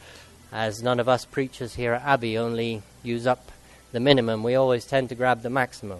as 0.53 0.81
none 0.81 1.01
of 1.01 1.09
us 1.09 1.25
preachers 1.25 1.75
here 1.75 1.91
at 1.91 2.03
Abbey 2.03 2.37
only 2.37 2.81
use 3.03 3.27
up 3.27 3.51
the 3.91 3.99
minimum. 3.99 4.41
We 4.41 4.55
always 4.55 4.85
tend 4.85 5.09
to 5.09 5.15
grab 5.15 5.41
the 5.41 5.49
maximum. 5.49 5.99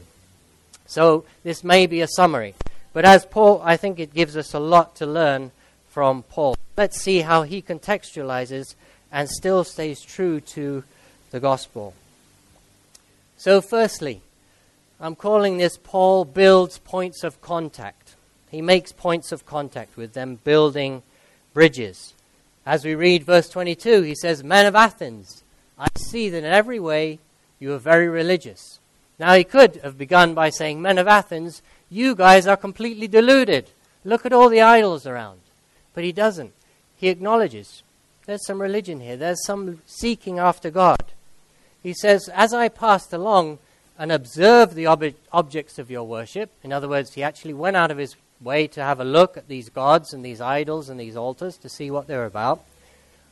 So 0.85 1.25
this 1.43 1.61
may 1.61 1.87
be 1.87 1.99
a 1.99 2.07
summary. 2.07 2.55
But 2.93 3.03
as 3.03 3.25
Paul, 3.25 3.61
I 3.65 3.75
think 3.75 3.99
it 3.99 4.13
gives 4.13 4.37
us 4.37 4.53
a 4.53 4.59
lot 4.59 4.95
to 4.95 5.05
learn 5.05 5.51
from 5.89 6.23
Paul. 6.23 6.55
Let's 6.77 7.01
see 7.01 7.19
how 7.19 7.43
he 7.43 7.61
contextualizes 7.61 8.75
and 9.11 9.29
still 9.29 9.65
stays 9.65 10.01
true 10.01 10.39
to 10.39 10.85
the 11.31 11.41
gospel. 11.41 11.93
So, 13.35 13.59
firstly, 13.59 14.21
I'm 15.01 15.15
calling 15.15 15.57
this 15.57 15.77
Paul 15.77 16.23
builds 16.23 16.77
points 16.77 17.25
of 17.25 17.41
contact. 17.41 18.15
He 18.49 18.61
makes 18.61 18.91
points 18.91 19.31
of 19.31 19.45
contact 19.45 19.97
with 19.97 20.13
them, 20.13 20.39
building 20.43 21.03
bridges. 21.53 22.13
As 22.65 22.85
we 22.85 22.95
read 22.95 23.23
verse 23.23 23.49
22, 23.49 24.01
he 24.01 24.15
says, 24.15 24.43
Men 24.43 24.65
of 24.65 24.75
Athens, 24.75 25.43
I 25.77 25.87
see 25.95 26.29
that 26.29 26.37
in 26.37 26.45
every 26.45 26.79
way 26.79 27.19
you 27.59 27.73
are 27.73 27.79
very 27.79 28.07
religious. 28.07 28.79
Now, 29.19 29.33
he 29.33 29.43
could 29.43 29.77
have 29.77 29.97
begun 29.97 30.33
by 30.33 30.49
saying, 30.49 30.81
Men 30.81 30.97
of 30.97 31.07
Athens, 31.07 31.61
you 31.89 32.15
guys 32.15 32.45
are 32.45 32.57
completely 32.57 33.07
deluded. 33.07 33.69
Look 34.03 34.25
at 34.25 34.33
all 34.33 34.49
the 34.49 34.61
idols 34.61 35.07
around. 35.07 35.39
But 35.93 36.03
he 36.03 36.11
doesn't. 36.11 36.53
He 36.95 37.09
acknowledges 37.09 37.83
there's 38.25 38.45
some 38.45 38.61
religion 38.61 38.99
here, 38.99 39.17
there's 39.17 39.45
some 39.45 39.81
seeking 39.85 40.37
after 40.37 40.69
God. 40.69 41.03
He 41.81 41.93
says, 41.93 42.29
As 42.33 42.53
I 42.53 42.69
passed 42.69 43.13
along 43.13 43.59
and 43.97 44.11
observed 44.11 44.75
the 44.75 44.87
ob- 44.87 45.15
objects 45.31 45.79
of 45.79 45.89
your 45.89 46.03
worship, 46.03 46.51
in 46.63 46.73
other 46.73 46.89
words, 46.89 47.13
he 47.13 47.23
actually 47.23 47.53
went 47.53 47.77
out 47.77 47.89
of 47.89 47.97
his 47.97 48.15
way 48.41 48.67
to 48.67 48.81
have 48.81 48.99
a 48.99 49.05
look 49.05 49.37
at 49.37 49.47
these 49.47 49.69
gods 49.69 50.13
and 50.13 50.23
these 50.23 50.41
idols 50.41 50.89
and 50.89 50.99
these 50.99 51.17
altars 51.17 51.57
to 51.57 51.69
see 51.69 51.89
what 51.89 52.07
they're 52.07 52.25
about. 52.25 52.63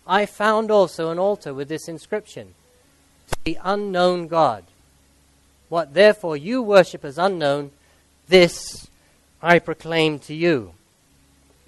I 0.07 0.25
found 0.25 0.71
also 0.71 1.09
an 1.09 1.19
altar 1.19 1.53
with 1.53 1.67
this 1.67 1.87
inscription 1.87 2.53
To 3.29 3.37
the 3.43 3.57
unknown 3.63 4.27
God. 4.27 4.63
What 5.69 5.93
therefore 5.93 6.37
you 6.37 6.61
worship 6.61 7.03
as 7.03 7.17
unknown, 7.17 7.71
this 8.27 8.87
I 9.41 9.59
proclaim 9.59 10.19
to 10.19 10.33
you. 10.33 10.73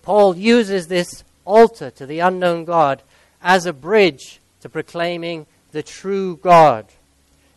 Paul 0.01 0.37
uses 0.37 0.87
this 0.87 1.23
altar 1.45 1.89
to 1.91 2.05
the 2.05 2.19
unknown 2.19 2.65
God 2.65 3.01
as 3.41 3.65
a 3.65 3.73
bridge 3.73 4.39
to 4.61 4.69
proclaiming 4.69 5.45
the 5.71 5.83
true 5.83 6.37
God. 6.37 6.85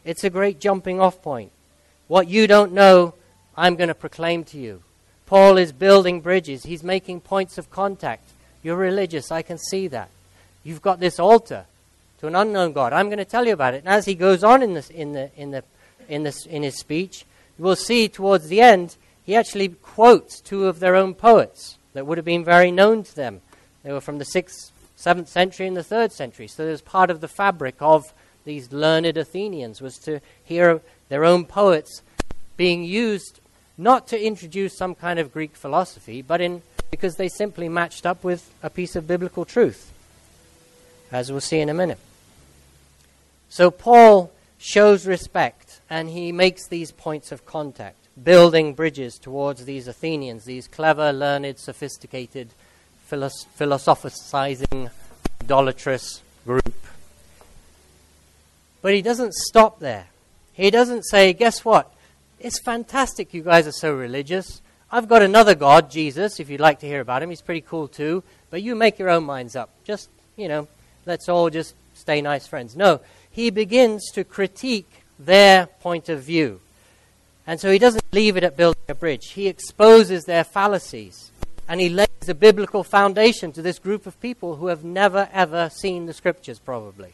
It's 0.04 0.24
a 0.24 0.30
great 0.30 0.60
jumping 0.60 1.00
off 1.00 1.22
point. 1.22 1.52
What 2.08 2.28
you 2.28 2.46
don't 2.46 2.72
know, 2.72 3.14
I'm 3.56 3.76
going 3.76 3.88
to 3.88 3.94
proclaim 3.94 4.44
to 4.44 4.58
you. 4.58 4.82
Paul 5.30 5.58
is 5.58 5.70
building 5.70 6.22
bridges, 6.22 6.64
he's 6.64 6.82
making 6.82 7.20
points 7.20 7.56
of 7.56 7.70
contact. 7.70 8.32
You're 8.64 8.74
religious, 8.74 9.30
I 9.30 9.42
can 9.42 9.58
see 9.58 9.86
that. 9.86 10.10
You've 10.64 10.82
got 10.82 10.98
this 10.98 11.20
altar 11.20 11.66
to 12.18 12.26
an 12.26 12.34
unknown 12.34 12.72
God. 12.72 12.92
I'm 12.92 13.06
going 13.06 13.18
to 13.18 13.24
tell 13.24 13.46
you 13.46 13.52
about 13.52 13.74
it. 13.74 13.84
And 13.84 13.88
as 13.94 14.06
he 14.06 14.16
goes 14.16 14.42
on 14.42 14.60
in, 14.60 14.74
this, 14.74 14.90
in, 14.90 15.12
the, 15.12 15.30
in, 15.36 15.52
the, 15.52 15.62
in, 16.08 16.24
this, 16.24 16.46
in 16.46 16.64
his 16.64 16.76
speech, 16.76 17.24
you 17.56 17.64
will 17.64 17.76
see 17.76 18.08
towards 18.08 18.48
the 18.48 18.60
end, 18.60 18.96
he 19.24 19.36
actually 19.36 19.68
quotes 19.68 20.40
two 20.40 20.66
of 20.66 20.80
their 20.80 20.96
own 20.96 21.14
poets 21.14 21.78
that 21.92 22.08
would 22.08 22.18
have 22.18 22.24
been 22.24 22.44
very 22.44 22.72
known 22.72 23.04
to 23.04 23.14
them. 23.14 23.40
They 23.84 23.92
were 23.92 24.00
from 24.00 24.18
the 24.18 24.24
6th, 24.24 24.72
7th 24.98 25.28
century 25.28 25.68
and 25.68 25.76
the 25.76 25.84
3rd 25.84 26.10
century. 26.10 26.48
So 26.48 26.64
there's 26.64 26.82
part 26.82 27.08
of 27.08 27.20
the 27.20 27.28
fabric 27.28 27.76
of 27.78 28.12
these 28.44 28.72
learned 28.72 29.16
Athenians 29.16 29.80
was 29.80 29.96
to 29.98 30.20
hear 30.42 30.80
their 31.08 31.24
own 31.24 31.44
poets 31.44 32.02
being 32.56 32.82
used 32.82 33.39
not 33.80 34.06
to 34.08 34.22
introduce 34.22 34.76
some 34.76 34.94
kind 34.94 35.18
of 35.18 35.32
Greek 35.32 35.56
philosophy, 35.56 36.20
but 36.20 36.40
in, 36.40 36.60
because 36.90 37.16
they 37.16 37.28
simply 37.28 37.68
matched 37.68 38.04
up 38.04 38.22
with 38.22 38.52
a 38.62 38.68
piece 38.68 38.94
of 38.94 39.06
biblical 39.06 39.46
truth, 39.46 39.90
as 41.10 41.32
we'll 41.32 41.40
see 41.40 41.60
in 41.60 41.70
a 41.70 41.74
minute. 41.74 41.98
So 43.48 43.70
Paul 43.70 44.30
shows 44.58 45.06
respect 45.06 45.80
and 45.88 46.10
he 46.10 46.30
makes 46.30 46.68
these 46.68 46.92
points 46.92 47.32
of 47.32 47.46
contact, 47.46 47.96
building 48.22 48.74
bridges 48.74 49.18
towards 49.18 49.64
these 49.64 49.88
Athenians, 49.88 50.44
these 50.44 50.68
clever, 50.68 51.10
learned, 51.10 51.58
sophisticated, 51.58 52.50
philosoph- 53.10 53.46
philosophizing, 53.54 54.90
idolatrous 55.42 56.20
group. 56.44 56.74
But 58.82 58.92
he 58.92 59.00
doesn't 59.00 59.32
stop 59.32 59.80
there. 59.80 60.06
He 60.52 60.70
doesn't 60.70 61.04
say, 61.04 61.32
guess 61.32 61.64
what? 61.64 61.92
It's 62.40 62.58
fantastic 62.58 63.34
you 63.34 63.42
guys 63.42 63.66
are 63.66 63.72
so 63.72 63.92
religious. 63.92 64.62
I've 64.90 65.08
got 65.08 65.20
another 65.20 65.54
God, 65.54 65.90
Jesus, 65.90 66.40
if 66.40 66.48
you'd 66.48 66.58
like 66.58 66.80
to 66.80 66.86
hear 66.86 67.02
about 67.02 67.22
him. 67.22 67.28
He's 67.28 67.42
pretty 67.42 67.60
cool 67.60 67.86
too. 67.86 68.22
But 68.48 68.62
you 68.62 68.74
make 68.74 68.98
your 68.98 69.10
own 69.10 69.24
minds 69.24 69.54
up. 69.54 69.68
Just, 69.84 70.08
you 70.36 70.48
know, 70.48 70.66
let's 71.04 71.28
all 71.28 71.50
just 71.50 71.74
stay 71.92 72.22
nice 72.22 72.46
friends. 72.46 72.74
No, 72.74 73.00
he 73.30 73.50
begins 73.50 74.10
to 74.12 74.24
critique 74.24 74.90
their 75.18 75.66
point 75.66 76.08
of 76.08 76.22
view. 76.22 76.60
And 77.46 77.60
so 77.60 77.70
he 77.70 77.78
doesn't 77.78 78.04
leave 78.10 78.38
it 78.38 78.44
at 78.44 78.56
building 78.56 78.80
a 78.88 78.94
bridge. 78.94 79.32
He 79.32 79.46
exposes 79.46 80.24
their 80.24 80.42
fallacies. 80.44 81.30
And 81.68 81.78
he 81.78 81.90
lays 81.90 82.08
a 82.26 82.34
biblical 82.34 82.84
foundation 82.84 83.52
to 83.52 83.60
this 83.60 83.78
group 83.78 84.06
of 84.06 84.18
people 84.22 84.56
who 84.56 84.68
have 84.68 84.82
never, 84.82 85.28
ever 85.30 85.68
seen 85.68 86.06
the 86.06 86.14
scriptures, 86.14 86.58
probably. 86.58 87.12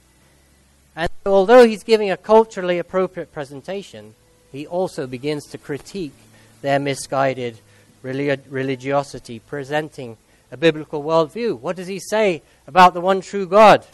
And 0.95 1.11
although 1.27 1.67
he's 1.67 1.83
giving 1.83 2.13
a 2.13 2.17
culturally 2.17 2.79
appropriate 2.79 3.33
presentation, 3.33 4.15
he 4.53 4.67
also 4.67 5.07
begins 5.07 5.47
to 5.47 5.59
critique 5.59 6.15
their 6.63 6.79
misguided 6.79 7.59
religiosity, 8.03 9.39
presenting 9.41 10.17
a 10.51 10.57
biblical 10.57 11.03
worldview. 11.03 11.59
What 11.59 11.77
does 11.77 11.89
he 11.89 11.99
say 11.99 12.43
about 12.67 12.95
the 12.95 13.01
one 13.01 13.21
true 13.21 13.47
God? 13.47 13.85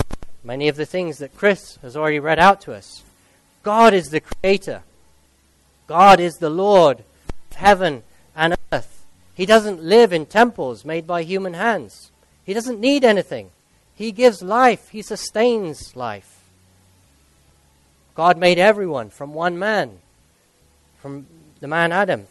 Many 0.44 0.68
of 0.68 0.76
the 0.76 0.86
things 0.86 1.18
that 1.18 1.36
Chris 1.36 1.76
has 1.82 1.96
already 1.96 2.18
read 2.18 2.38
out 2.38 2.60
to 2.62 2.74
us. 2.74 3.02
God 3.62 3.94
is 3.94 4.10
the 4.10 4.20
creator, 4.20 4.82
God 5.86 6.20
is 6.20 6.34
the 6.34 6.50
Lord 6.50 7.02
of 7.50 7.56
heaven 7.56 8.02
and 8.34 8.56
earth. 8.72 9.04
He 9.34 9.46
doesn't 9.46 9.82
live 9.82 10.12
in 10.12 10.26
temples 10.26 10.84
made 10.84 11.06
by 11.06 11.22
human 11.22 11.54
hands. 11.54 12.10
He 12.44 12.54
doesn't 12.54 12.80
need 12.80 13.04
anything. 13.04 13.50
He 13.94 14.12
gives 14.12 14.42
life, 14.42 14.88
He 14.88 15.02
sustains 15.02 15.94
life. 15.96 16.40
God 18.14 18.36
made 18.36 18.58
everyone 18.58 19.10
from 19.10 19.32
one 19.32 19.58
man 19.58 19.98
from 21.02 21.26
the 21.60 21.66
man 21.66 21.90
Adam. 21.90 22.26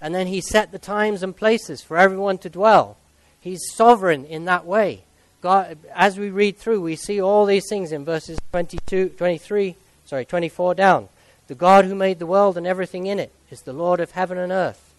And 0.00 0.12
then 0.12 0.26
he 0.26 0.40
set 0.40 0.72
the 0.72 0.78
times 0.78 1.22
and 1.22 1.36
places 1.36 1.80
for 1.80 1.96
everyone 1.96 2.38
to 2.38 2.50
dwell. 2.50 2.96
He's 3.40 3.72
sovereign 3.72 4.24
in 4.24 4.46
that 4.46 4.66
way. 4.66 5.04
God, 5.40 5.78
as 5.94 6.18
we 6.18 6.28
read 6.28 6.58
through, 6.58 6.80
we 6.80 6.96
see 6.96 7.22
all 7.22 7.46
these 7.46 7.68
things 7.68 7.92
in 7.92 8.04
verses 8.04 8.38
22, 8.50 9.10
23, 9.10 9.76
sorry, 10.04 10.24
24 10.24 10.74
down. 10.74 11.08
The 11.46 11.54
God 11.54 11.84
who 11.84 11.94
made 11.94 12.18
the 12.18 12.26
world 12.26 12.58
and 12.58 12.66
everything 12.66 13.06
in 13.06 13.18
it 13.18 13.32
is 13.50 13.62
the 13.62 13.72
Lord 13.72 14.00
of 14.00 14.10
heaven 14.10 14.38
and 14.38 14.52
earth, 14.52 14.92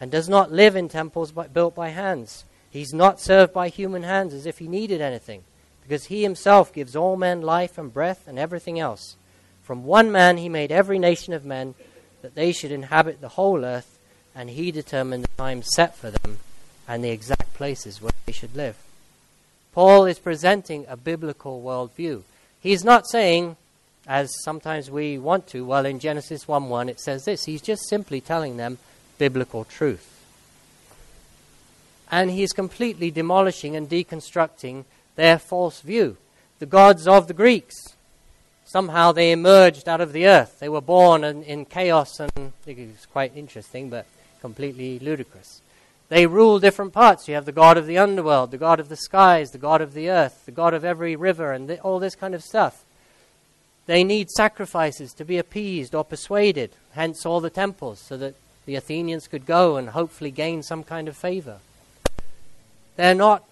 and 0.00 0.10
does 0.10 0.28
not 0.28 0.52
live 0.52 0.76
in 0.76 0.88
temples 0.88 1.32
by, 1.32 1.48
built 1.48 1.74
by 1.74 1.88
hands. 1.88 2.44
He's 2.70 2.92
not 2.92 3.20
served 3.20 3.52
by 3.52 3.68
human 3.68 4.04
hands 4.04 4.34
as 4.34 4.46
if 4.46 4.58
he 4.58 4.68
needed 4.68 5.00
anything, 5.00 5.42
because 5.82 6.04
he 6.06 6.22
himself 6.22 6.72
gives 6.72 6.94
all 6.94 7.16
men 7.16 7.42
life 7.42 7.76
and 7.78 7.92
breath 7.92 8.28
and 8.28 8.38
everything 8.38 8.78
else. 8.78 9.16
From 9.62 9.84
one 9.84 10.12
man 10.12 10.36
he 10.36 10.48
made 10.48 10.70
every 10.70 10.98
nation 10.98 11.32
of 11.32 11.44
men 11.44 11.74
that 12.22 12.34
they 12.34 12.52
should 12.52 12.72
inhabit 12.72 13.20
the 13.20 13.30
whole 13.30 13.64
earth, 13.64 13.98
and 14.34 14.50
he 14.50 14.70
determined 14.70 15.24
the 15.24 15.36
time 15.36 15.62
set 15.62 15.96
for 15.96 16.10
them 16.10 16.38
and 16.86 17.04
the 17.04 17.10
exact 17.10 17.54
places 17.54 18.00
where 18.00 18.12
they 18.26 18.32
should 18.32 18.56
live. 18.56 18.76
Paul 19.72 20.06
is 20.06 20.18
presenting 20.18 20.86
a 20.88 20.96
biblical 20.96 21.62
worldview. 21.62 22.22
He's 22.60 22.82
not 22.82 23.08
saying, 23.08 23.56
as 24.06 24.30
sometimes 24.42 24.90
we 24.90 25.18
want 25.18 25.46
to, 25.48 25.64
well, 25.64 25.86
in 25.86 25.98
Genesis 25.98 26.48
1 26.48 26.68
1 26.68 26.88
it 26.88 27.00
says 27.00 27.24
this. 27.24 27.44
He's 27.44 27.62
just 27.62 27.88
simply 27.88 28.20
telling 28.20 28.56
them 28.56 28.78
biblical 29.18 29.64
truth. 29.64 30.14
And 32.10 32.30
he's 32.30 32.52
completely 32.52 33.10
demolishing 33.10 33.76
and 33.76 33.88
deconstructing 33.88 34.84
their 35.16 35.38
false 35.38 35.80
view. 35.82 36.16
The 36.58 36.66
gods 36.66 37.06
of 37.06 37.28
the 37.28 37.34
Greeks 37.34 37.74
somehow 38.68 39.12
they 39.12 39.32
emerged 39.32 39.88
out 39.88 40.02
of 40.02 40.12
the 40.12 40.26
earth. 40.26 40.60
They 40.60 40.68
were 40.68 40.82
born 40.82 41.24
in, 41.24 41.42
in 41.42 41.64
chaos, 41.64 42.20
and 42.20 42.52
it's 42.66 43.06
quite 43.06 43.34
interesting, 43.34 43.88
but 43.88 44.04
completely 44.42 44.98
ludicrous. 44.98 45.62
They 46.10 46.26
rule 46.26 46.58
different 46.58 46.92
parts. 46.92 47.28
You 47.28 47.34
have 47.34 47.46
the 47.46 47.52
god 47.52 47.78
of 47.78 47.86
the 47.86 47.96
underworld, 47.96 48.50
the 48.50 48.58
god 48.58 48.78
of 48.78 48.90
the 48.90 48.96
skies, 48.96 49.50
the 49.50 49.58
god 49.58 49.80
of 49.80 49.94
the 49.94 50.10
earth, 50.10 50.42
the 50.44 50.52
god 50.52 50.74
of 50.74 50.84
every 50.84 51.16
river, 51.16 51.52
and 51.52 51.66
the, 51.66 51.80
all 51.80 51.98
this 51.98 52.14
kind 52.14 52.34
of 52.34 52.44
stuff. 52.44 52.84
They 53.86 54.04
need 54.04 54.30
sacrifices 54.30 55.14
to 55.14 55.24
be 55.24 55.38
appeased 55.38 55.94
or 55.94 56.04
persuaded, 56.04 56.72
hence 56.92 57.24
all 57.24 57.40
the 57.40 57.48
temples, 57.48 57.98
so 57.98 58.18
that 58.18 58.34
the 58.66 58.76
Athenians 58.76 59.28
could 59.28 59.46
go 59.46 59.78
and 59.78 59.90
hopefully 59.90 60.30
gain 60.30 60.62
some 60.62 60.84
kind 60.84 61.08
of 61.08 61.16
favor. 61.16 61.60
They're 62.96 63.14
not 63.14 63.44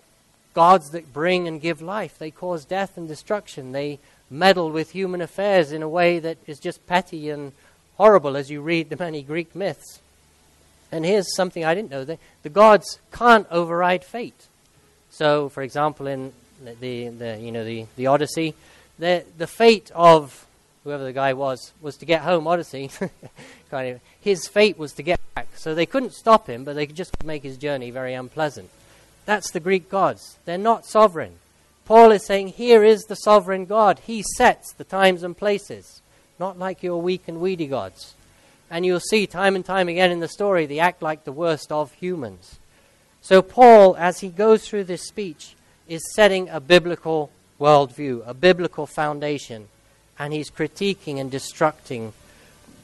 gods 0.53 0.91
that 0.91 1.13
bring 1.15 1.49
and 1.49 1.61
give 1.61 1.81
life, 1.81 2.19
they 2.19 2.31
cause 2.31 2.67
death 2.67 2.99
and 2.99 3.09
destruction. 3.09 3.73
They 3.73 3.99
meddle 4.31 4.71
with 4.71 4.91
human 4.91 5.21
affairs 5.21 5.73
in 5.73 5.83
a 5.83 5.89
way 5.89 6.19
that 6.19 6.39
is 6.47 6.59
just 6.59 6.87
petty 6.87 7.31
and 7.31 7.53
horrible 7.97 8.37
as 8.37 8.51
you 8.51 8.61
read 8.61 8.91
the 8.91 8.97
many 8.97 9.23
Greek 9.23 9.55
myths. 9.55 10.01
And 10.93 11.05
here's 11.05 11.35
something 11.35 11.65
I 11.65 11.75
didn't 11.75 11.91
know 11.91 12.05
the, 12.05 12.19
the 12.43 12.49
gods 12.49 12.99
can't 13.13 13.47
override 13.51 14.05
fate. 14.05 14.47
So, 15.11 15.49
for 15.49 15.63
example, 15.63 16.07
in 16.07 16.33
the, 16.81 17.09
the, 17.09 17.39
you 17.41 17.53
know, 17.53 17.65
the, 17.65 17.87
the 17.97 18.07
Odyssey, 18.07 18.55
the, 18.99 19.25
the 19.37 19.47
fate 19.47 19.91
of 19.95 20.47
whoever 20.85 21.05
the 21.05 21.13
guy 21.13 21.33
was 21.33 21.73
was 21.81 21.97
to 21.97 22.07
get 22.07 22.23
home, 22.23 22.47
Odyssey. 22.47 22.91
kind 23.71 23.95
of, 23.95 24.01
his 24.21 24.47
fate 24.47 24.79
was 24.79 24.93
to 24.93 25.03
get 25.03 25.21
back. 25.35 25.49
So 25.57 25.75
they 25.75 25.87
couldn't 25.87 26.13
stop 26.13 26.47
him, 26.47 26.65
but 26.65 26.77
they 26.77 26.87
could 26.87 26.97
just 26.97 27.25
make 27.25 27.43
his 27.43 27.57
journey 27.57 27.91
very 27.91 28.15
unpleasant. 28.15 28.71
That's 29.25 29.51
the 29.51 29.61
Greek 29.61 29.89
gods. 29.89 30.39
They're 30.45 30.59
not 30.59 30.87
sovereign. 30.87 31.35
Paul 31.87 32.11
is 32.11 32.27
saying, 32.27 32.49
Here 32.49 32.85
is 32.85 33.05
the 33.05 33.15
sovereign 33.15 33.65
God. 33.65 34.01
He 34.01 34.25
sets 34.37 34.73
the 34.73 34.85
times 34.85 35.23
and 35.23 35.37
places, 35.37 36.03
not 36.39 36.59
like 36.59 36.83
your 36.83 37.01
weak 37.01 37.23
and 37.29 37.41
weedy 37.41 37.69
gods. 37.69 38.15
And 38.69 38.85
you'll 38.85 38.99
see 38.99 39.27
time 39.29 39.55
and 39.55 39.65
time 39.65 39.89
again 39.89 40.11
in 40.11 40.19
the 40.19 40.29
story, 40.29 40.67
they 40.67 40.81
act 40.81 41.01
like 41.01 41.25
the 41.25 41.33
worst 41.33 41.71
of 41.71 41.93
humans. 41.95 42.59
So, 43.23 43.41
Paul, 43.41 43.97
as 43.97 44.21
he 44.21 44.29
goes 44.29 44.69
through 44.69 44.85
this 44.85 45.07
speech, 45.07 45.55
is 45.89 46.03
setting 46.15 46.49
a 46.49 46.59
biblical 46.59 47.31
worldview, 47.61 48.27
a 48.27 48.35
biblical 48.35 48.87
foundation, 48.87 49.69
and 50.19 50.33
he's 50.33 50.51
critiquing 50.51 51.21
and 51.21 51.31
destructing, 51.31 52.13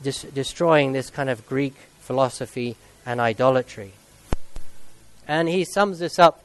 dis- 0.02 0.22
destroying 0.22 0.92
this 0.92 1.10
kind 1.10 1.28
of 1.28 1.46
Greek 1.48 1.74
philosophy 2.00 2.76
and 3.04 3.20
idolatry. 3.20 3.92
And 5.26 5.48
he 5.48 5.64
sums 5.64 5.98
this 5.98 6.20
up 6.20 6.41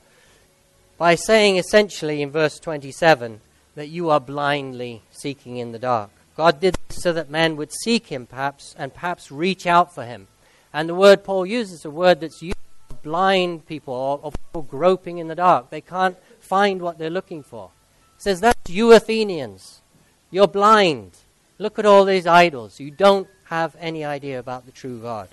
by 0.97 1.15
saying 1.15 1.57
essentially 1.57 2.21
in 2.21 2.31
verse 2.31 2.60
27 2.60 3.41
that 3.75 3.88
you 3.88 4.10
are 4.10 4.19
blindly 4.19 5.03
seeking 5.12 5.57
in 5.57 5.71
the 5.71 5.79
dark. 5.79 6.10
God 6.36 6.60
did 6.60 6.75
this 6.88 7.01
so 7.01 7.13
that 7.13 7.29
man 7.29 7.55
would 7.55 7.71
seek 7.71 8.07
him, 8.07 8.25
perhaps, 8.25 8.75
and 8.77 8.93
perhaps 8.93 9.31
reach 9.31 9.65
out 9.65 9.93
for 9.93 10.05
him. 10.05 10.27
And 10.73 10.89
the 10.89 10.95
word 10.95 11.23
Paul 11.23 11.45
uses, 11.45 11.86
a 11.86 11.89
word 11.89 12.19
that's 12.19 12.41
used 12.41 12.57
for 12.89 12.95
blind 12.95 13.65
people 13.67 13.93
or, 13.93 14.19
or 14.21 14.31
people 14.31 14.62
groping 14.63 15.17
in 15.17 15.27
the 15.27 15.36
dark. 15.36 15.69
They 15.69 15.81
can't 15.81 16.17
find 16.39 16.81
what 16.81 16.97
they're 16.97 17.10
looking 17.10 17.43
for. 17.43 17.71
He 18.17 18.21
says, 18.21 18.39
That's 18.39 18.69
you, 18.69 18.91
Athenians. 18.91 19.81
You're 20.29 20.47
blind. 20.47 21.12
Look 21.57 21.79
at 21.79 21.86
all 21.86 22.05
these 22.05 22.27
idols. 22.27 22.79
You 22.79 22.91
don't 22.91 23.27
have 23.45 23.75
any 23.79 24.03
idea 24.03 24.39
about 24.39 24.65
the 24.65 24.71
true 24.71 24.99
God. 24.99 25.29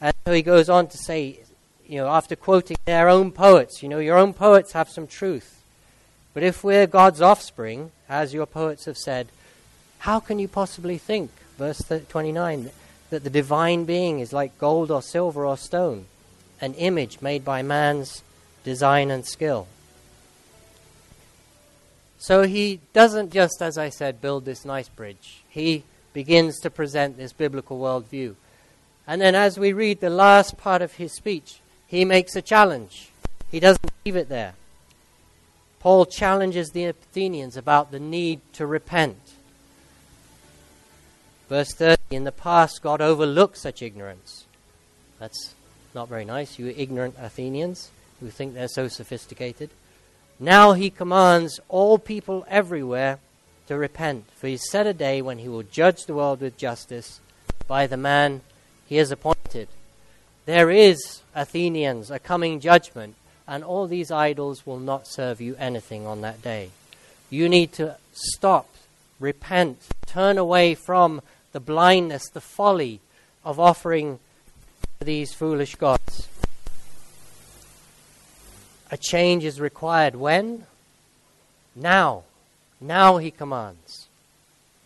And 0.00 0.14
so 0.26 0.32
he 0.32 0.42
goes 0.42 0.68
on 0.68 0.88
to 0.88 0.98
say, 0.98 1.40
you 1.92 1.98
know, 1.98 2.08
after 2.08 2.34
quoting 2.34 2.78
their 2.86 3.06
own 3.06 3.30
poets, 3.30 3.82
you 3.82 3.88
know, 3.90 3.98
your 3.98 4.16
own 4.16 4.32
poets 4.32 4.72
have 4.72 4.88
some 4.88 5.06
truth. 5.06 5.62
But 6.32 6.42
if 6.42 6.64
we're 6.64 6.86
God's 6.86 7.20
offspring, 7.20 7.90
as 8.08 8.32
your 8.32 8.46
poets 8.46 8.86
have 8.86 8.96
said, 8.96 9.28
how 9.98 10.18
can 10.18 10.38
you 10.38 10.48
possibly 10.48 10.96
think, 10.96 11.30
verse 11.58 11.82
29, 12.08 12.70
that 13.10 13.24
the 13.24 13.28
divine 13.28 13.84
being 13.84 14.20
is 14.20 14.32
like 14.32 14.56
gold 14.56 14.90
or 14.90 15.02
silver 15.02 15.44
or 15.44 15.58
stone, 15.58 16.06
an 16.62 16.72
image 16.74 17.20
made 17.20 17.44
by 17.44 17.60
man's 17.60 18.22
design 18.64 19.10
and 19.10 19.26
skill? 19.26 19.68
So 22.16 22.44
he 22.44 22.80
doesn't 22.94 23.34
just, 23.34 23.60
as 23.60 23.76
I 23.76 23.90
said, 23.90 24.22
build 24.22 24.46
this 24.46 24.64
nice 24.64 24.88
bridge. 24.88 25.42
He 25.50 25.84
begins 26.14 26.58
to 26.60 26.70
present 26.70 27.18
this 27.18 27.34
biblical 27.34 27.78
worldview. 27.78 28.36
And 29.06 29.20
then 29.20 29.34
as 29.34 29.58
we 29.58 29.74
read 29.74 30.00
the 30.00 30.08
last 30.08 30.56
part 30.56 30.80
of 30.80 30.94
his 30.94 31.12
speech, 31.12 31.58
he 31.92 32.06
makes 32.06 32.34
a 32.34 32.40
challenge. 32.40 33.10
He 33.50 33.60
doesn't 33.60 33.92
leave 34.06 34.16
it 34.16 34.30
there. 34.30 34.54
Paul 35.78 36.06
challenges 36.06 36.70
the 36.70 36.86
Athenians 36.86 37.54
about 37.54 37.92
the 37.92 38.00
need 38.00 38.40
to 38.54 38.66
repent. 38.66 39.34
Verse 41.50 41.74
30 41.74 42.00
In 42.10 42.24
the 42.24 42.32
past, 42.32 42.80
God 42.82 43.02
overlooked 43.02 43.58
such 43.58 43.82
ignorance. 43.82 44.46
That's 45.18 45.54
not 45.94 46.08
very 46.08 46.24
nice, 46.24 46.58
you 46.58 46.72
ignorant 46.74 47.14
Athenians 47.18 47.90
who 48.20 48.30
think 48.30 48.54
they're 48.54 48.68
so 48.68 48.88
sophisticated. 48.88 49.68
Now 50.40 50.72
he 50.72 50.88
commands 50.88 51.60
all 51.68 51.98
people 51.98 52.46
everywhere 52.48 53.18
to 53.66 53.76
repent, 53.76 54.24
for 54.34 54.46
he 54.46 54.56
set 54.56 54.86
a 54.86 54.94
day 54.94 55.20
when 55.20 55.38
he 55.38 55.48
will 55.48 55.62
judge 55.62 56.06
the 56.06 56.14
world 56.14 56.40
with 56.40 56.56
justice 56.56 57.20
by 57.68 57.86
the 57.86 57.98
man 57.98 58.40
he 58.86 58.96
has 58.96 59.10
appointed. 59.10 59.41
There 60.44 60.70
is, 60.70 61.22
Athenians, 61.34 62.10
a 62.10 62.18
coming 62.18 62.58
judgment, 62.58 63.14
and 63.46 63.62
all 63.62 63.86
these 63.86 64.10
idols 64.10 64.66
will 64.66 64.78
not 64.78 65.06
serve 65.06 65.40
you 65.40 65.54
anything 65.56 66.06
on 66.06 66.20
that 66.22 66.42
day. 66.42 66.70
You 67.30 67.48
need 67.48 67.72
to 67.74 67.96
stop, 68.12 68.68
repent, 69.20 69.78
turn 70.06 70.38
away 70.38 70.74
from 70.74 71.22
the 71.52 71.60
blindness, 71.60 72.28
the 72.28 72.40
folly 72.40 73.00
of 73.44 73.60
offering 73.60 74.18
these 75.00 75.32
foolish 75.32 75.74
gods. 75.76 76.28
A 78.90 78.96
change 78.96 79.44
is 79.44 79.60
required 79.60 80.16
when? 80.16 80.66
Now. 81.74 82.24
Now, 82.80 83.18
he 83.18 83.30
commands. 83.30 84.08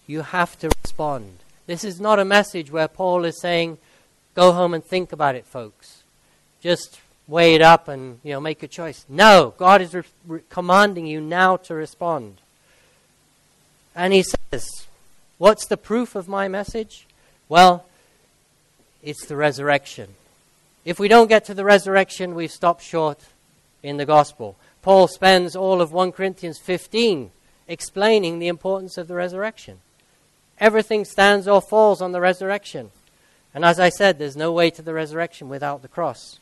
You 0.07 0.21
have 0.21 0.59
to 0.61 0.71
respond. 0.85 1.39
This 1.67 1.83
is 1.83 1.99
not 1.99 2.19
a 2.19 2.25
message 2.25 2.71
where 2.71 2.89
Paul 2.89 3.25
is 3.25 3.41
saying, 3.41 3.79
go 4.37 4.53
home 4.53 4.75
and 4.75 4.85
think 4.85 5.11
about 5.11 5.35
it, 5.35 5.47
folks. 5.47 6.05
Just 6.61 7.01
weigh 7.27 7.55
it 7.55 7.63
up 7.63 7.89
and 7.89 8.21
you 8.23 8.33
know 8.33 8.41
make 8.41 8.63
a 8.63 8.69
choice. 8.69 9.05
No, 9.09 9.55
God 9.57 9.81
is 9.81 9.95
re- 9.95 10.03
re- 10.29 10.41
commanding 10.49 11.07
you 11.07 11.21
now 11.21 11.57
to 11.57 11.75
respond. 11.75 12.41
And 13.97 14.13
he 14.13 14.23
says, 14.23 14.69
"What's 15.39 15.67
the 15.67 15.79
proof 15.79 16.15
of 16.15 16.29
my 16.29 16.47
message?" 16.47 17.07
Well, 17.49 17.87
it's 19.03 19.27
the 19.27 19.37
resurrection. 19.37 20.15
If 20.85 21.01
we 21.01 21.09
don't 21.09 21.29
get 21.29 21.45
to 21.47 21.55
the 21.55 21.65
resurrection, 21.65 22.35
we've 22.35 22.53
stopped 22.53 22.83
short 22.83 23.21
in 23.83 23.97
the 23.97 24.07
gospel. 24.07 24.57
Paul 24.83 25.09
spends 25.09 25.57
all 25.57 25.81
of 25.81 25.93
1 25.93 26.13
Corinthians 26.13 26.59
15 26.59 27.31
explaining 27.67 28.39
the 28.39 28.49
importance 28.49 28.99
of 28.99 29.09
the 29.09 29.15
resurrection. 29.15 29.79
Everything 30.59 31.05
stands 31.05 31.49
or 31.49 31.61
falls 31.61 32.01
on 32.01 32.13
the 32.13 32.21
resurrection. 32.21 32.91
And 33.57 33.65
as 33.65 33.81
I 33.81 33.89
said, 33.89 34.19
there's 34.19 34.37
no 34.37 34.53
way 34.53 34.69
to 34.69 34.83
the 34.83 34.93
resurrection 34.93 35.49
without 35.49 35.81
the 35.81 35.89
cross. 35.89 36.39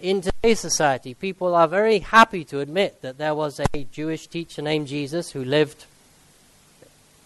In 0.00 0.22
today's 0.22 0.58
society, 0.58 1.12
people 1.12 1.54
are 1.54 1.68
very 1.68 1.98
happy 1.98 2.44
to 2.46 2.60
admit 2.60 3.02
that 3.02 3.18
there 3.18 3.34
was 3.34 3.60
a 3.74 3.84
Jewish 3.92 4.26
teacher 4.26 4.62
named 4.62 4.86
Jesus 4.86 5.32
who 5.32 5.44
lived 5.44 5.84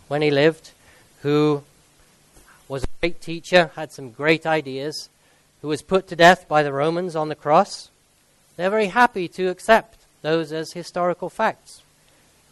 when 0.09 0.21
he 0.21 0.33
lived, 0.33 0.73
who 1.21 1.63
was 2.67 2.83
a 2.83 2.89
great 3.01 3.21
teacher, 3.21 3.71
had 3.77 3.93
some 3.93 4.11
great 4.11 4.47
ideas, 4.47 5.09
who 5.61 5.69
was 5.69 5.81
put 5.81 6.09
to 6.09 6.17
death 6.17 6.49
by 6.49 6.65
the 6.65 6.73
Romans 6.73 7.15
on 7.15 7.29
the 7.29 7.37
cross. 7.37 7.89
They're 8.57 8.69
very 8.69 8.89
happy 8.89 9.29
to 9.29 9.47
accept 9.47 10.01
those 10.23 10.51
as 10.51 10.73
historical 10.73 11.31
facts, 11.31 11.83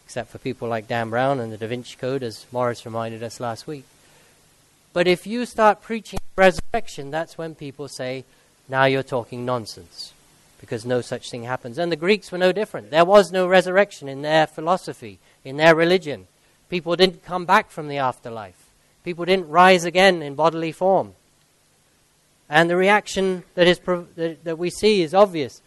except 0.05 0.29
for 0.29 0.37
people 0.37 0.69
like 0.69 0.87
Dan 0.87 1.09
Brown 1.09 1.41
and 1.41 1.51
the 1.51 1.57
Da 1.57 1.67
Vinci 1.67 1.97
Code, 1.97 2.23
as 2.23 2.45
Morris 2.53 2.85
reminded 2.85 3.21
us 3.21 3.41
last 3.41 3.67
week. 3.67 3.83
But 4.93 5.07
if 5.07 5.25
you 5.25 5.45
start 5.45 5.81
preaching 5.81 6.19
resurrection, 6.35 7.11
that's 7.11 7.37
when 7.37 7.55
people 7.55 7.87
say, 7.87 8.25
now 8.67 8.85
you're 8.85 9.03
talking 9.03 9.45
nonsense, 9.45 10.13
because 10.59 10.85
no 10.85 11.01
such 11.01 11.29
thing 11.29 11.43
happens. 11.43 11.77
And 11.77 11.91
the 11.91 11.95
Greeks 11.97 12.31
were 12.31 12.37
no 12.37 12.51
different. 12.51 12.91
There 12.91 13.05
was 13.05 13.31
no 13.31 13.47
resurrection 13.47 14.07
in 14.07 14.21
their 14.21 14.47
philosophy, 14.47 15.19
in 15.45 15.57
their 15.57 15.75
religion. 15.75 16.27
People 16.69 16.95
didn't 16.95 17.23
come 17.23 17.45
back 17.45 17.69
from 17.69 17.87
the 17.87 17.97
afterlife, 17.97 18.69
people 19.03 19.25
didn't 19.25 19.49
rise 19.49 19.85
again 19.85 20.21
in 20.21 20.35
bodily 20.35 20.71
form. 20.71 21.13
And 22.49 22.69
the 22.69 22.75
reaction 22.75 23.43
that, 23.55 23.65
is, 23.65 23.79
that, 24.15 24.57
we 24.57 24.69
see 24.69 25.01
is 25.03 25.13
obvious. 25.13 25.61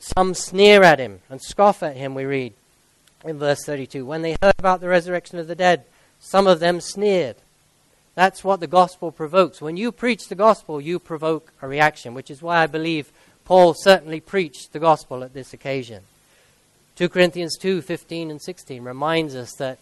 Some 0.00 0.34
sneer 0.34 0.82
at 0.82 0.98
him 0.98 1.20
and 1.28 1.40
scoff 1.40 1.84
at 1.84 1.96
him, 1.96 2.14
we 2.16 2.24
read 2.24 2.54
in 3.24 3.38
verse 3.38 3.64
32. 3.64 4.04
When 4.04 4.22
they 4.22 4.36
heard 4.42 4.54
about 4.58 4.80
the 4.80 4.88
resurrection 4.88 5.38
of 5.38 5.46
the 5.46 5.54
dead, 5.54 5.84
some 6.18 6.48
of 6.48 6.58
them 6.58 6.80
sneered. 6.80 7.36
That's 8.20 8.44
what 8.44 8.60
the 8.60 8.66
gospel 8.66 9.12
provokes. 9.12 9.62
When 9.62 9.78
you 9.78 9.90
preach 9.90 10.28
the 10.28 10.34
gospel, 10.34 10.78
you 10.78 10.98
provoke 10.98 11.54
a 11.62 11.66
reaction, 11.66 12.12
which 12.12 12.30
is 12.30 12.42
why 12.42 12.58
I 12.58 12.66
believe 12.66 13.10
Paul 13.46 13.72
certainly 13.72 14.20
preached 14.20 14.74
the 14.74 14.78
gospel 14.78 15.24
at 15.24 15.32
this 15.32 15.54
occasion. 15.54 16.02
2 16.96 17.08
Corinthians 17.08 17.56
2 17.56 17.80
15 17.80 18.30
and 18.30 18.42
16 18.42 18.84
reminds 18.84 19.34
us 19.34 19.54
that 19.54 19.78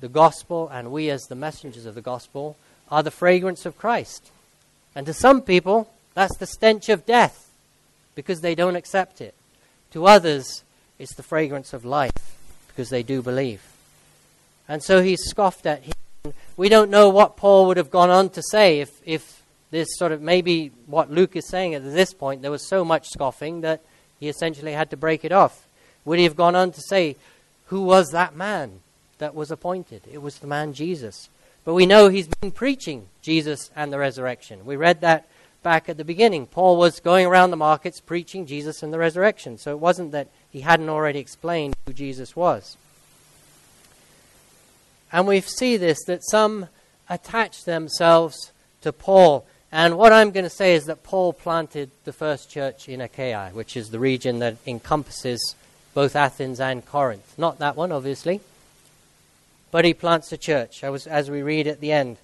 the 0.00 0.10
gospel 0.10 0.68
and 0.68 0.92
we, 0.92 1.08
as 1.08 1.22
the 1.22 1.34
messengers 1.34 1.86
of 1.86 1.94
the 1.94 2.02
gospel, 2.02 2.58
are 2.90 3.02
the 3.02 3.10
fragrance 3.10 3.64
of 3.64 3.78
Christ. 3.78 4.30
And 4.94 5.06
to 5.06 5.14
some 5.14 5.40
people, 5.40 5.90
that's 6.12 6.36
the 6.36 6.46
stench 6.46 6.90
of 6.90 7.06
death 7.06 7.48
because 8.14 8.42
they 8.42 8.54
don't 8.54 8.76
accept 8.76 9.22
it. 9.22 9.32
To 9.92 10.04
others, 10.04 10.64
it's 10.98 11.14
the 11.14 11.22
fragrance 11.22 11.72
of 11.72 11.86
life 11.86 12.36
because 12.68 12.90
they 12.90 13.02
do 13.02 13.22
believe. 13.22 13.62
And 14.68 14.82
so 14.82 15.00
he's 15.02 15.24
scoffed 15.24 15.64
at 15.64 15.84
him. 15.84 15.94
We 16.56 16.68
don't 16.68 16.90
know 16.90 17.08
what 17.08 17.36
Paul 17.36 17.66
would 17.66 17.76
have 17.76 17.90
gone 17.90 18.10
on 18.10 18.30
to 18.30 18.42
say 18.42 18.80
if, 18.80 19.00
if 19.04 19.42
this 19.70 19.88
sort 19.96 20.12
of 20.12 20.22
maybe 20.22 20.70
what 20.86 21.10
Luke 21.10 21.34
is 21.34 21.48
saying 21.48 21.74
at 21.74 21.82
this 21.82 22.14
point, 22.14 22.42
there 22.42 22.50
was 22.50 22.66
so 22.66 22.84
much 22.84 23.08
scoffing 23.08 23.62
that 23.62 23.82
he 24.20 24.28
essentially 24.28 24.72
had 24.72 24.90
to 24.90 24.96
break 24.96 25.24
it 25.24 25.32
off. 25.32 25.66
Would 26.04 26.18
he 26.18 26.24
have 26.24 26.36
gone 26.36 26.54
on 26.54 26.70
to 26.72 26.80
say, 26.80 27.16
Who 27.66 27.82
was 27.82 28.10
that 28.10 28.36
man 28.36 28.80
that 29.18 29.34
was 29.34 29.50
appointed? 29.50 30.02
It 30.10 30.22
was 30.22 30.38
the 30.38 30.46
man 30.46 30.74
Jesus. 30.74 31.28
But 31.64 31.74
we 31.74 31.86
know 31.86 32.08
he's 32.08 32.28
been 32.28 32.52
preaching 32.52 33.08
Jesus 33.22 33.70
and 33.74 33.92
the 33.92 33.98
resurrection. 33.98 34.64
We 34.64 34.76
read 34.76 35.00
that 35.00 35.26
back 35.62 35.88
at 35.88 35.96
the 35.96 36.04
beginning. 36.04 36.46
Paul 36.46 36.76
was 36.76 37.00
going 37.00 37.26
around 37.26 37.50
the 37.50 37.56
markets 37.56 37.98
preaching 37.98 38.46
Jesus 38.46 38.82
and 38.82 38.92
the 38.92 38.98
resurrection. 38.98 39.58
So 39.58 39.72
it 39.72 39.80
wasn't 39.80 40.12
that 40.12 40.28
he 40.50 40.60
hadn't 40.60 40.90
already 40.90 41.18
explained 41.18 41.74
who 41.86 41.92
Jesus 41.92 42.36
was. 42.36 42.76
And 45.14 45.28
we 45.28 45.40
see 45.42 45.76
this 45.76 46.02
that 46.06 46.24
some 46.24 46.66
attach 47.08 47.62
themselves 47.62 48.50
to 48.80 48.92
Paul. 48.92 49.46
And 49.70 49.96
what 49.96 50.12
I'm 50.12 50.32
going 50.32 50.42
to 50.42 50.50
say 50.50 50.74
is 50.74 50.86
that 50.86 51.04
Paul 51.04 51.32
planted 51.32 51.92
the 52.04 52.12
first 52.12 52.50
church 52.50 52.88
in 52.88 53.00
Achaia, 53.00 53.50
which 53.52 53.76
is 53.76 53.90
the 53.90 54.00
region 54.00 54.40
that 54.40 54.56
encompasses 54.66 55.54
both 55.94 56.16
Athens 56.16 56.58
and 56.58 56.84
Corinth. 56.84 57.32
Not 57.38 57.60
that 57.60 57.76
one, 57.76 57.92
obviously. 57.92 58.40
But 59.70 59.84
he 59.84 59.94
plants 59.94 60.32
a 60.32 60.36
church, 60.36 60.82
as 60.82 61.30
we 61.30 61.42
read 61.42 61.68
at 61.68 61.80
the 61.80 61.92
end. 61.92 62.16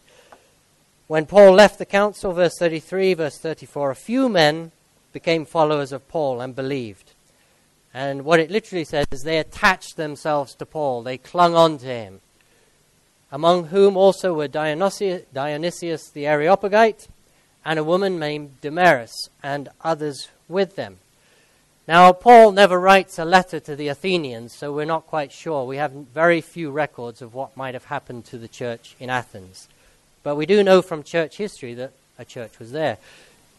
When 1.07 1.27
Paul 1.27 1.53
left 1.53 1.79
the 1.79 1.87
council, 1.87 2.33
verse 2.33 2.59
33, 2.59 3.15
verse 3.15 3.39
34, 3.39 3.93
a 3.93 3.95
few 3.95 4.29
men 4.29 4.73
became 5.13 5.45
followers 5.45 5.93
of 5.93 6.09
Paul 6.09 6.41
and 6.41 6.57
believed. 6.57 7.13
And 7.95 8.25
what 8.25 8.41
it 8.41 8.51
literally 8.51 8.85
says 8.85 9.07
is 9.13 9.23
they 9.23 9.39
attached 9.39 9.97
themselves 9.97 10.57
to 10.57 10.67
Paul, 10.67 11.05
they 11.05 11.19
clung 11.19 11.55
on 11.55 11.79
to 11.79 11.87
him. 11.87 12.21
Among 13.33 13.67
whom 13.67 13.97
also 13.97 14.35
were 14.35 14.49
Dionysius, 14.49 15.23
Dionysius 15.33 16.11
the 16.11 16.27
Areopagite 16.27 17.09
and 17.65 17.79
a 17.79 17.85
woman 17.85 18.19
named 18.19 18.61
Damaris, 18.61 19.29
and 19.43 19.69
others 19.83 20.29
with 20.49 20.77
them. 20.77 20.99
Now, 21.87 22.13
Paul 22.13 22.53
never 22.53 22.79
writes 22.79 23.19
a 23.19 23.25
letter 23.25 23.61
to 23.61 23.75
the 23.75 23.89
Athenians, 23.89 24.55
so 24.55 24.73
we're 24.73 24.85
not 24.85 25.07
quite 25.07 25.33
sure. 25.33 25.65
We 25.65 25.77
have 25.77 25.93
very 25.93 26.41
few 26.41 26.71
records 26.71 27.21
of 27.21 27.35
what 27.35 27.57
might 27.57 27.75
have 27.75 27.87
happened 27.87 28.25
to 28.27 28.39
the 28.39 28.49
church 28.49 28.95
in 29.01 29.11
Athens. 29.11 29.69
But 30.23 30.37
we 30.37 30.47
do 30.47 30.63
know 30.63 30.83
from 30.83 31.03
church 31.03 31.37
history 31.37 31.75
that 31.75 31.93
a 32.19 32.25
church 32.25 32.59
was 32.59 32.73
there. 32.73 32.99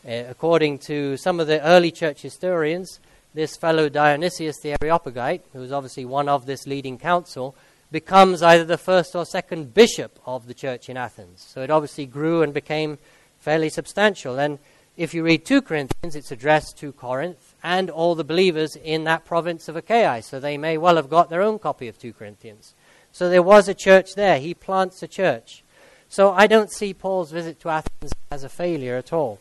Uh, 0.08 0.24
according 0.30 0.80
to 0.80 1.18
some 1.18 1.40
of 1.40 1.48
the 1.48 1.62
early 1.62 1.92
church 1.92 2.22
historians, 2.22 3.00
this 3.34 3.56
fellow 3.56 3.90
Dionysius 3.90 4.60
the 4.62 4.76
Areopagite, 4.82 5.44
who 5.54 5.60
was 5.60 5.72
obviously 5.72 6.06
one 6.06 6.30
of 6.30 6.46
this 6.46 6.66
leading 6.66 6.98
council, 6.98 7.56
becomes 7.92 8.42
either 8.42 8.64
the 8.64 8.78
first 8.78 9.16
or 9.16 9.26
second 9.26 9.74
bishop 9.74 10.20
of 10.26 10.48
the 10.48 10.54
church 10.54 10.90
in 10.90 10.98
Athens. 10.98 11.46
So 11.48 11.62
it 11.62 11.70
obviously 11.70 12.06
grew 12.06 12.42
and 12.42 12.54
became 12.54 12.98
fairly 13.40 13.70
substantial. 13.70 14.40
And 14.40 14.60
if 14.96 15.14
you 15.14 15.24
read 15.24 15.46
2 15.46 15.62
Corinthians, 15.62 16.16
it's 16.16 16.32
addressed 16.32 16.78
to 16.78 16.92
Corinth 16.94 17.56
and 17.64 17.90
all 17.90 18.16
the 18.16 18.24
believers 18.24 18.76
in 18.76 19.04
that 19.06 19.26
province 19.26 19.68
of 19.68 19.76
Achaia. 19.76 20.22
So 20.22 20.40
they 20.40 20.58
may 20.58 20.78
well 20.78 20.96
have 20.96 21.10
got 21.10 21.30
their 21.30 21.42
own 21.42 21.60
copy 21.60 21.88
of 21.88 22.00
2 22.00 22.14
Corinthians. 22.14 22.74
So 23.12 23.30
there 23.30 23.44
was 23.44 23.68
a 23.68 23.74
church 23.74 24.16
there. 24.16 24.40
He 24.40 24.54
plants 24.54 25.04
a 25.04 25.08
church. 25.08 25.64
So 26.08 26.32
I 26.32 26.48
don't 26.48 26.72
see 26.72 26.94
Paul's 26.94 27.32
visit 27.32 27.60
to 27.62 27.70
Athens 27.70 28.14
as 28.32 28.44
a 28.44 28.50
failure 28.50 28.96
at 28.96 29.12
all. 29.14 29.40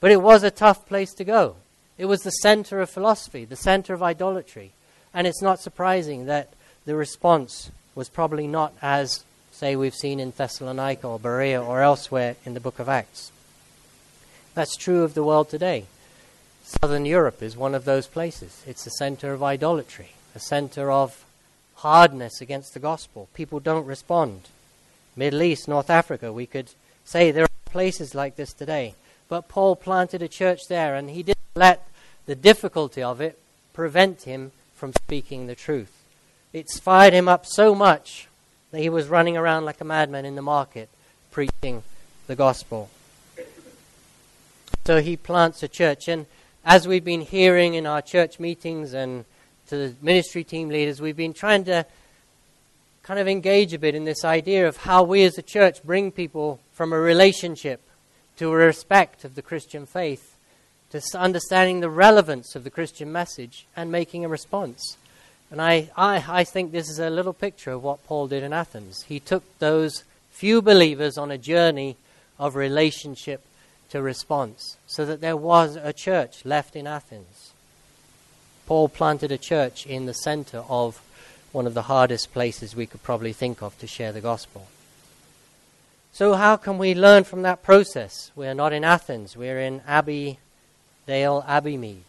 But 0.00 0.10
it 0.10 0.22
was 0.22 0.42
a 0.42 0.50
tough 0.50 0.86
place 0.86 1.12
to 1.14 1.24
go. 1.24 1.56
It 1.96 2.06
was 2.06 2.20
the 2.20 2.30
center 2.30 2.80
of 2.80 2.90
philosophy, 2.90 3.44
the 3.44 3.56
center 3.56 3.94
of 3.94 4.02
idolatry. 4.02 4.72
And 5.12 5.26
it's 5.26 5.42
not 5.42 5.60
surprising 5.60 6.26
that 6.26 6.52
the 6.88 6.96
response 6.96 7.70
was 7.94 8.08
probably 8.08 8.46
not 8.46 8.72
as, 8.80 9.22
say, 9.52 9.76
we've 9.76 9.94
seen 9.94 10.18
in 10.18 10.30
Thessalonica 10.30 11.06
or 11.06 11.18
Berea 11.18 11.62
or 11.62 11.82
elsewhere 11.82 12.36
in 12.46 12.54
the 12.54 12.60
book 12.60 12.78
of 12.78 12.88
Acts. 12.88 13.30
That's 14.54 14.74
true 14.74 15.02
of 15.02 15.12
the 15.12 15.22
world 15.22 15.50
today. 15.50 15.84
Southern 16.64 17.04
Europe 17.04 17.42
is 17.42 17.58
one 17.58 17.74
of 17.74 17.84
those 17.84 18.06
places. 18.06 18.62
It's 18.66 18.86
a 18.86 18.90
center 18.90 19.34
of 19.34 19.42
idolatry, 19.42 20.12
a 20.34 20.38
center 20.38 20.90
of 20.90 21.26
hardness 21.74 22.40
against 22.40 22.72
the 22.72 22.80
gospel. 22.80 23.28
People 23.34 23.60
don't 23.60 23.84
respond. 23.84 24.48
Middle 25.14 25.42
East, 25.42 25.68
North 25.68 25.90
Africa, 25.90 26.32
we 26.32 26.46
could 26.46 26.70
say 27.04 27.30
there 27.30 27.44
are 27.44 27.70
places 27.70 28.14
like 28.14 28.36
this 28.36 28.54
today. 28.54 28.94
But 29.28 29.50
Paul 29.50 29.76
planted 29.76 30.22
a 30.22 30.28
church 30.28 30.60
there, 30.70 30.96
and 30.96 31.10
he 31.10 31.22
didn't 31.22 31.36
let 31.54 31.86
the 32.24 32.34
difficulty 32.34 33.02
of 33.02 33.20
it 33.20 33.38
prevent 33.74 34.22
him 34.22 34.52
from 34.74 34.94
speaking 34.94 35.48
the 35.48 35.54
truth. 35.54 35.97
It's 36.52 36.78
fired 36.78 37.12
him 37.12 37.28
up 37.28 37.44
so 37.46 37.74
much 37.74 38.26
that 38.70 38.80
he 38.80 38.88
was 38.88 39.08
running 39.08 39.36
around 39.36 39.64
like 39.64 39.80
a 39.80 39.84
madman 39.84 40.24
in 40.24 40.34
the 40.34 40.42
market 40.42 40.88
preaching 41.30 41.82
the 42.26 42.34
gospel. 42.34 42.88
So 44.86 45.00
he 45.02 45.16
plants 45.16 45.62
a 45.62 45.68
church. 45.68 46.08
And 46.08 46.26
as 46.64 46.88
we've 46.88 47.04
been 47.04 47.20
hearing 47.20 47.74
in 47.74 47.86
our 47.86 48.00
church 48.00 48.40
meetings 48.40 48.94
and 48.94 49.24
to 49.68 49.76
the 49.76 49.94
ministry 50.00 50.44
team 50.44 50.70
leaders, 50.70 51.00
we've 51.00 51.16
been 51.16 51.34
trying 51.34 51.64
to 51.64 51.84
kind 53.02 53.20
of 53.20 53.28
engage 53.28 53.74
a 53.74 53.78
bit 53.78 53.94
in 53.94 54.04
this 54.04 54.24
idea 54.24 54.66
of 54.66 54.78
how 54.78 55.02
we 55.02 55.24
as 55.24 55.38
a 55.38 55.42
church 55.42 55.82
bring 55.82 56.10
people 56.10 56.60
from 56.72 56.92
a 56.92 56.98
relationship 56.98 57.80
to 58.36 58.50
a 58.52 58.56
respect 58.56 59.24
of 59.24 59.34
the 59.34 59.42
Christian 59.42 59.84
faith, 59.84 60.36
to 60.90 61.02
understanding 61.14 61.80
the 61.80 61.90
relevance 61.90 62.54
of 62.54 62.64
the 62.64 62.70
Christian 62.70 63.12
message 63.12 63.66
and 63.76 63.92
making 63.92 64.24
a 64.24 64.28
response. 64.28 64.96
And 65.50 65.62
I, 65.62 65.90
I, 65.96 66.24
I 66.28 66.44
think 66.44 66.72
this 66.72 66.90
is 66.90 66.98
a 66.98 67.10
little 67.10 67.32
picture 67.32 67.70
of 67.72 67.82
what 67.82 68.04
Paul 68.06 68.28
did 68.28 68.42
in 68.42 68.52
Athens. 68.52 69.02
He 69.02 69.18
took 69.18 69.42
those 69.58 70.04
few 70.30 70.60
believers 70.60 71.16
on 71.16 71.30
a 71.30 71.38
journey 71.38 71.96
of 72.38 72.54
relationship 72.54 73.42
to 73.90 74.02
response, 74.02 74.76
so 74.86 75.06
that 75.06 75.20
there 75.20 75.36
was 75.36 75.76
a 75.76 75.92
church 75.92 76.44
left 76.44 76.76
in 76.76 76.86
Athens. 76.86 77.52
Paul 78.66 78.88
planted 78.88 79.32
a 79.32 79.38
church 79.38 79.86
in 79.86 80.04
the 80.04 80.12
center 80.12 80.62
of 80.68 81.00
one 81.52 81.66
of 81.66 81.72
the 81.72 81.82
hardest 81.82 82.32
places 82.34 82.76
we 82.76 82.86
could 82.86 83.02
probably 83.02 83.32
think 83.32 83.62
of 83.62 83.78
to 83.78 83.86
share 83.86 84.12
the 84.12 84.20
gospel. 84.20 84.66
So, 86.12 86.34
how 86.34 86.56
can 86.56 86.76
we 86.76 86.94
learn 86.94 87.24
from 87.24 87.42
that 87.42 87.62
process? 87.62 88.30
We're 88.36 88.54
not 88.54 88.74
in 88.74 88.84
Athens, 88.84 89.36
we're 89.36 89.60
in 89.60 89.80
Abbey 89.86 90.38
Dale, 91.06 91.42
Abbeymead. 91.48 92.02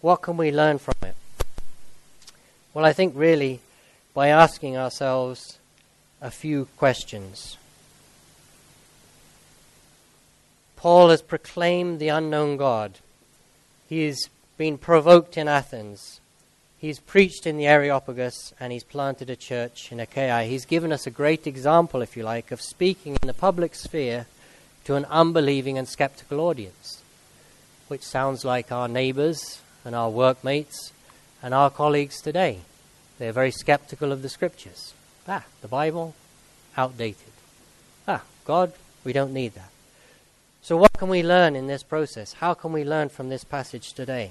What 0.00 0.22
can 0.22 0.38
we 0.38 0.50
learn 0.50 0.78
from 0.78 0.94
it? 1.02 1.14
Well, 2.72 2.84
I 2.84 2.92
think 2.92 3.14
really 3.16 3.60
by 4.14 4.28
asking 4.28 4.76
ourselves 4.76 5.58
a 6.20 6.30
few 6.30 6.66
questions. 6.76 7.56
Paul 10.76 11.10
has 11.10 11.20
proclaimed 11.20 11.98
the 11.98 12.08
unknown 12.08 12.56
God. 12.56 12.98
He's 13.88 14.30
been 14.56 14.78
provoked 14.78 15.36
in 15.36 15.48
Athens. 15.48 16.20
He's 16.78 17.00
preached 17.00 17.46
in 17.46 17.56
the 17.56 17.66
Areopagus 17.66 18.54
and 18.60 18.72
he's 18.72 18.84
planted 18.84 19.28
a 19.30 19.36
church 19.36 19.90
in 19.90 19.98
Achaia. 19.98 20.44
He's 20.44 20.64
given 20.64 20.92
us 20.92 21.06
a 21.06 21.10
great 21.10 21.46
example, 21.46 22.02
if 22.02 22.16
you 22.16 22.22
like, 22.22 22.52
of 22.52 22.62
speaking 22.62 23.16
in 23.20 23.26
the 23.26 23.34
public 23.34 23.74
sphere 23.74 24.26
to 24.84 24.94
an 24.94 25.06
unbelieving 25.06 25.76
and 25.76 25.88
skeptical 25.88 26.40
audience, 26.40 27.02
which 27.88 28.02
sounds 28.02 28.44
like 28.44 28.70
our 28.70 28.88
neighbors 28.88 29.60
and 29.84 29.94
our 29.94 30.08
workmates 30.08 30.92
and 31.42 31.54
our 31.54 31.70
colleagues 31.70 32.20
today. 32.20 32.60
They're 33.18 33.32
very 33.32 33.50
skeptical 33.50 34.12
of 34.12 34.22
the 34.22 34.28
scriptures. 34.28 34.94
Ah, 35.28 35.44
the 35.62 35.68
Bible, 35.68 36.14
outdated. 36.76 37.32
Ah, 38.08 38.22
God, 38.44 38.72
we 39.04 39.12
don't 39.12 39.32
need 39.32 39.54
that. 39.54 39.70
So, 40.62 40.76
what 40.76 40.92
can 40.94 41.08
we 41.08 41.22
learn 41.22 41.56
in 41.56 41.66
this 41.66 41.82
process? 41.82 42.34
How 42.34 42.54
can 42.54 42.72
we 42.72 42.84
learn 42.84 43.08
from 43.08 43.28
this 43.28 43.44
passage 43.44 43.92
today? 43.92 44.30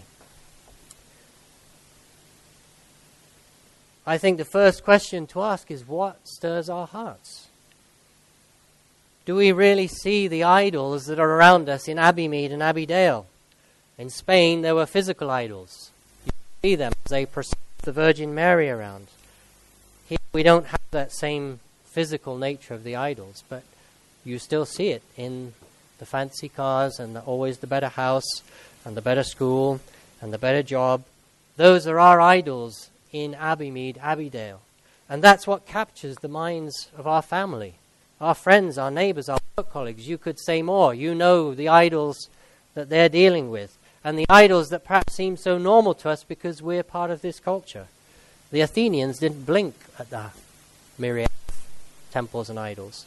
I 4.05 4.17
think 4.17 4.37
the 4.37 4.45
first 4.45 4.83
question 4.83 5.27
to 5.27 5.41
ask 5.41 5.69
is 5.69 5.87
what 5.87 6.27
stirs 6.27 6.69
our 6.69 6.87
hearts? 6.87 7.47
Do 9.25 9.35
we 9.35 9.51
really 9.51 9.87
see 9.87 10.27
the 10.27 10.43
idols 10.43 11.05
that 11.05 11.19
are 11.19 11.29
around 11.29 11.69
us 11.69 11.87
in 11.87 11.97
Abbeymead 11.97 12.51
and 12.51 12.63
Abbeydale? 12.63 13.27
In 13.99 14.09
Spain, 14.09 14.61
there 14.61 14.73
were 14.73 14.87
physical 14.87 15.29
idols. 15.29 15.88
See 16.61 16.75
them 16.75 16.93
as 17.05 17.09
they 17.09 17.25
process 17.25 17.55
the 17.83 17.91
Virgin 17.93 18.35
Mary 18.35 18.69
around. 18.69 19.07
Here, 20.07 20.17
we 20.33 20.43
don't 20.43 20.65
have 20.67 20.81
that 20.91 21.13
same 21.13 21.61
physical 21.85 22.37
nature 22.37 22.73
of 22.73 22.83
the 22.83 22.97
idols, 22.97 23.43
but 23.47 23.63
you 24.25 24.39
still 24.39 24.65
see 24.65 24.89
it 24.89 25.01
in 25.15 25.53
the 25.99 26.05
fancy 26.05 26.49
cars 26.49 26.99
and 26.99 27.15
the, 27.15 27.21
always 27.21 27.59
the 27.59 27.67
better 27.67 27.87
house 27.87 28.43
and 28.83 28.97
the 28.97 29.01
better 29.01 29.23
school 29.23 29.79
and 30.21 30.33
the 30.33 30.37
better 30.37 30.61
job. 30.61 31.03
Those 31.55 31.87
are 31.87 31.99
our 31.99 32.19
idols 32.19 32.89
in 33.11 33.33
Abbeymead, 33.33 33.97
Abbeydale. 33.97 34.59
And 35.09 35.23
that's 35.23 35.47
what 35.47 35.65
captures 35.65 36.17
the 36.17 36.27
minds 36.27 36.89
of 36.95 37.07
our 37.07 37.21
family, 37.21 37.75
our 38.19 38.35
friends, 38.35 38.77
our 38.77 38.91
neighbors, 38.91 39.29
our 39.29 39.39
work 39.57 39.71
colleagues. 39.71 40.07
You 40.07 40.17
could 40.17 40.39
say 40.39 40.61
more. 40.61 40.93
You 40.93 41.15
know 41.15 41.55
the 41.55 41.69
idols 41.69 42.29
that 42.75 42.89
they're 42.89 43.09
dealing 43.09 43.49
with, 43.49 43.77
and 44.03 44.17
the 44.17 44.25
idols 44.29 44.69
that 44.69 44.85
perhaps 44.85 45.13
seem 45.13 45.38
so 45.38 45.57
normal 45.57 45.93
to 45.95 46.09
us 46.09 46.23
because 46.23 46.62
we're 46.62 46.83
part 46.83 47.12
of 47.12 47.21
this 47.21 47.39
culture. 47.39 47.88
The 48.51 48.62
Athenians 48.62 49.19
didn't 49.19 49.45
blink 49.45 49.75
at 49.97 50.09
the 50.09 50.31
myriad 50.97 51.29
temples 52.12 52.49
and 52.49 52.57
idols. 52.57 53.05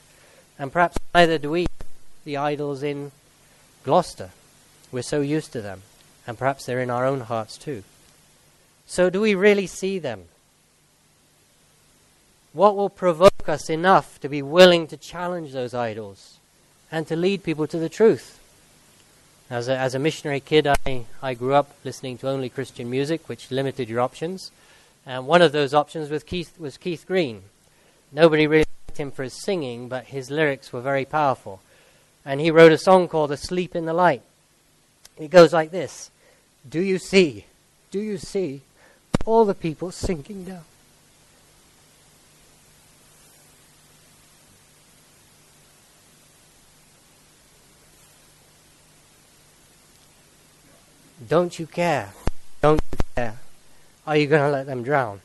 And 0.58 0.72
perhaps 0.72 0.96
neither 1.14 1.38
do 1.38 1.50
we 1.50 1.66
the 2.24 2.36
idols 2.36 2.82
in 2.82 3.10
Gloucester. 3.84 4.30
We're 4.92 5.02
so 5.02 5.20
used 5.20 5.52
to 5.52 5.60
them. 5.60 5.82
And 6.26 6.38
perhaps 6.38 6.66
they're 6.66 6.80
in 6.80 6.90
our 6.90 7.04
own 7.04 7.20
hearts 7.20 7.56
too. 7.56 7.82
So, 8.86 9.10
do 9.10 9.20
we 9.20 9.34
really 9.34 9.66
see 9.66 9.98
them? 9.98 10.24
What 12.52 12.76
will 12.76 12.90
provoke 12.90 13.48
us 13.48 13.70
enough 13.70 14.20
to 14.20 14.28
be 14.28 14.42
willing 14.42 14.86
to 14.88 14.96
challenge 14.96 15.52
those 15.52 15.74
idols 15.74 16.38
and 16.92 17.06
to 17.08 17.16
lead 17.16 17.42
people 17.42 17.66
to 17.66 17.78
the 17.78 17.88
truth? 17.88 18.38
As 19.52 19.68
a, 19.68 19.76
as 19.76 19.94
a 19.94 19.98
missionary 19.98 20.40
kid, 20.40 20.66
I, 20.66 21.04
I 21.22 21.34
grew 21.34 21.52
up 21.52 21.74
listening 21.84 22.16
to 22.18 22.28
only 22.30 22.48
Christian 22.48 22.88
music, 22.88 23.28
which 23.28 23.50
limited 23.50 23.86
your 23.86 24.00
options. 24.00 24.50
And 25.04 25.26
one 25.26 25.42
of 25.42 25.52
those 25.52 25.74
options 25.74 26.08
was 26.08 26.22
Keith, 26.22 26.58
was 26.58 26.78
Keith 26.78 27.04
Green. 27.06 27.42
Nobody 28.10 28.46
really 28.46 28.64
liked 28.88 28.98
him 28.98 29.10
for 29.10 29.24
his 29.24 29.44
singing, 29.44 29.88
but 29.88 30.06
his 30.06 30.30
lyrics 30.30 30.72
were 30.72 30.80
very 30.80 31.04
powerful 31.04 31.60
and 32.24 32.40
he 32.40 32.50
wrote 32.50 32.72
a 32.72 32.78
song 32.78 33.08
called 33.08 33.30
Asleep 33.30 33.76
in 33.76 33.84
the 33.84 33.92
Light. 33.92 34.22
It 35.18 35.30
goes 35.30 35.52
like 35.52 35.70
this 35.70 36.10
Do 36.66 36.80
you 36.80 36.98
see, 36.98 37.44
do 37.90 38.00
you 38.00 38.16
see 38.16 38.62
all 39.26 39.44
the 39.44 39.54
people 39.54 39.90
sinking 39.90 40.44
down? 40.44 40.64
Don't 51.32 51.58
you 51.58 51.66
care? 51.66 52.12
Don't 52.60 52.82
you 52.92 52.98
care? 53.16 53.38
Are 54.06 54.18
you 54.18 54.26
going 54.26 54.42
to 54.42 54.50
let 54.50 54.66
them 54.66 54.82
drown? 54.82 55.22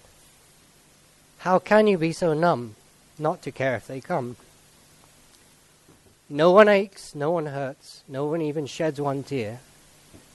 How 1.40 1.60
can 1.60 1.86
you 1.86 1.98
be 1.98 2.14
so 2.14 2.34
numb 2.34 2.78
not 3.20 3.42
to 3.42 3.52
care 3.52 3.76
if 3.76 3.88
they 3.88 4.00
come? 4.00 4.38
No 6.30 6.52
one 6.52 6.70
aches, 6.70 7.14
no 7.14 7.32
one 7.32 7.48
hurts, 7.48 8.04
no 8.08 8.26
one 8.26 8.42
even 8.42 8.68
sheds 8.68 9.02
one 9.02 9.22
tear. 9.22 9.60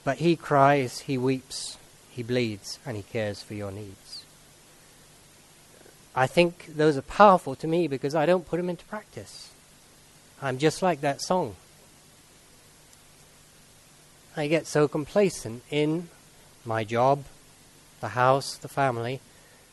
But 0.03 0.19
he 0.19 0.35
cries, 0.35 0.99
he 0.99 1.17
weeps, 1.17 1.79
he 2.11 2.21
bleeds, 2.21 2.77
and 2.85 2.95
he 2.95 3.01
cares 3.01 3.41
for 3.41 3.55
your 3.55 3.71
needs. 3.71 4.25
I 6.15 6.27
think 6.27 6.75
those 6.75 6.97
are 6.97 7.01
powerful 7.01 7.55
to 7.55 7.67
me 7.67 7.87
because 7.87 8.13
I 8.13 8.27
don't 8.27 8.47
put 8.47 8.57
them 8.57 8.69
into 8.69 8.85
practice. 8.85 9.49
I'm 10.39 10.59
just 10.59 10.83
like 10.83 11.01
that 11.01 11.19
song. 11.19 11.55
I 14.35 14.47
get 14.47 14.65
so 14.65 14.87
complacent 14.87 15.61
in 15.69 16.09
my 16.65 16.83
job, 16.83 17.23
the 18.01 18.09
house, 18.09 18.55
the 18.55 18.67
family, 18.67 19.19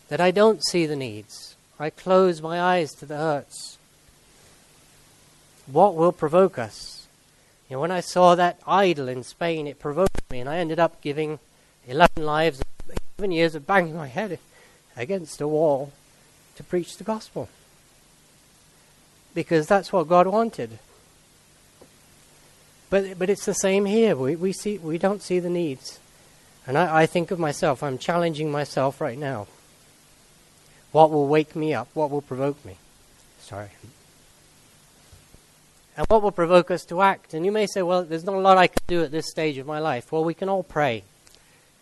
that 0.08 0.20
I 0.20 0.30
don't 0.30 0.64
see 0.64 0.86
the 0.86 0.96
needs. 0.96 1.56
I 1.78 1.88
close 1.88 2.42
my 2.42 2.60
eyes 2.60 2.92
to 2.94 3.06
the 3.06 3.16
hurts. 3.16 3.78
What 5.66 5.94
will 5.94 6.12
provoke 6.12 6.58
us? 6.58 7.06
You 7.68 7.76
know, 7.76 7.80
when 7.80 7.90
I 7.90 8.00
saw 8.00 8.34
that 8.34 8.60
idol 8.66 9.08
in 9.08 9.22
Spain, 9.22 9.66
it 9.66 9.78
provoked 9.78 10.30
me, 10.30 10.40
and 10.40 10.48
I 10.48 10.58
ended 10.58 10.78
up 10.78 11.00
giving 11.00 11.38
11 11.86 12.22
lives, 12.22 12.60
11 13.18 13.32
years 13.32 13.54
of 13.54 13.66
banging 13.66 13.96
my 13.96 14.08
head 14.08 14.38
against 14.96 15.40
a 15.40 15.48
wall 15.48 15.92
to 16.56 16.62
preach 16.62 16.98
the 16.98 17.04
gospel. 17.04 17.48
Because 19.32 19.66
that's 19.66 19.92
what 19.92 20.08
God 20.08 20.26
wanted. 20.26 20.78
But, 22.90 23.18
but 23.18 23.30
it's 23.30 23.46
the 23.46 23.54
same 23.54 23.86
here. 23.86 24.16
We, 24.16 24.36
we, 24.36 24.52
see, 24.52 24.78
we 24.78 24.98
don't 24.98 25.22
see 25.22 25.38
the 25.38 25.48
needs. 25.48 26.00
And 26.66 26.76
I, 26.76 27.02
I 27.02 27.06
think 27.06 27.30
of 27.30 27.38
myself, 27.38 27.82
I'm 27.82 27.98
challenging 27.98 28.50
myself 28.50 29.00
right 29.00 29.16
now. 29.16 29.46
What 30.92 31.10
will 31.10 31.28
wake 31.28 31.54
me 31.54 31.72
up? 31.72 31.88
What 31.94 32.10
will 32.10 32.20
provoke 32.20 32.64
me? 32.64 32.76
Sorry. 33.40 33.68
And 35.96 36.06
what 36.08 36.22
will 36.22 36.32
provoke 36.32 36.70
us 36.70 36.84
to 36.86 37.00
act? 37.02 37.32
And 37.32 37.44
you 37.44 37.52
may 37.52 37.66
say, 37.66 37.82
well, 37.82 38.02
there's 38.02 38.24
not 38.24 38.34
a 38.34 38.38
lot 38.38 38.58
I 38.58 38.66
can 38.66 38.82
do 38.88 39.04
at 39.04 39.12
this 39.12 39.30
stage 39.30 39.58
of 39.58 39.66
my 39.66 39.78
life. 39.78 40.10
Well, 40.10 40.24
we 40.24 40.34
can 40.34 40.48
all 40.48 40.62
pray. 40.62 41.04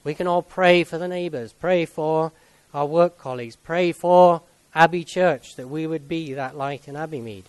We 0.04 0.14
can 0.14 0.26
all 0.26 0.42
pray 0.42 0.84
for 0.84 0.98
the 0.98 1.08
neighbors, 1.08 1.52
pray 1.52 1.84
for 1.84 2.32
our 2.74 2.86
work 2.86 3.18
colleagues, 3.18 3.56
pray 3.56 3.92
for 3.92 4.42
Abbey 4.74 5.04
Church 5.04 5.56
that 5.56 5.68
we 5.68 5.86
would 5.86 6.08
be 6.08 6.34
that 6.34 6.56
light 6.56 6.86
in 6.86 6.94
Abbeymead. 6.94 7.44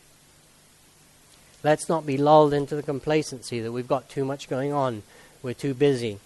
Let's 1.64 1.90
not 1.90 2.06
be 2.06 2.18
lulled 2.18 2.54
into 2.54 2.76
the 2.76 2.84
complacency 2.84 3.60
that 3.60 3.72
we've 3.72 3.88
got 3.88 4.10
too 4.10 4.26
much 4.26 4.50
going 4.50 4.72
on, 4.72 5.04
we're 5.44 5.54
too 5.54 5.74
busy. 5.74 6.20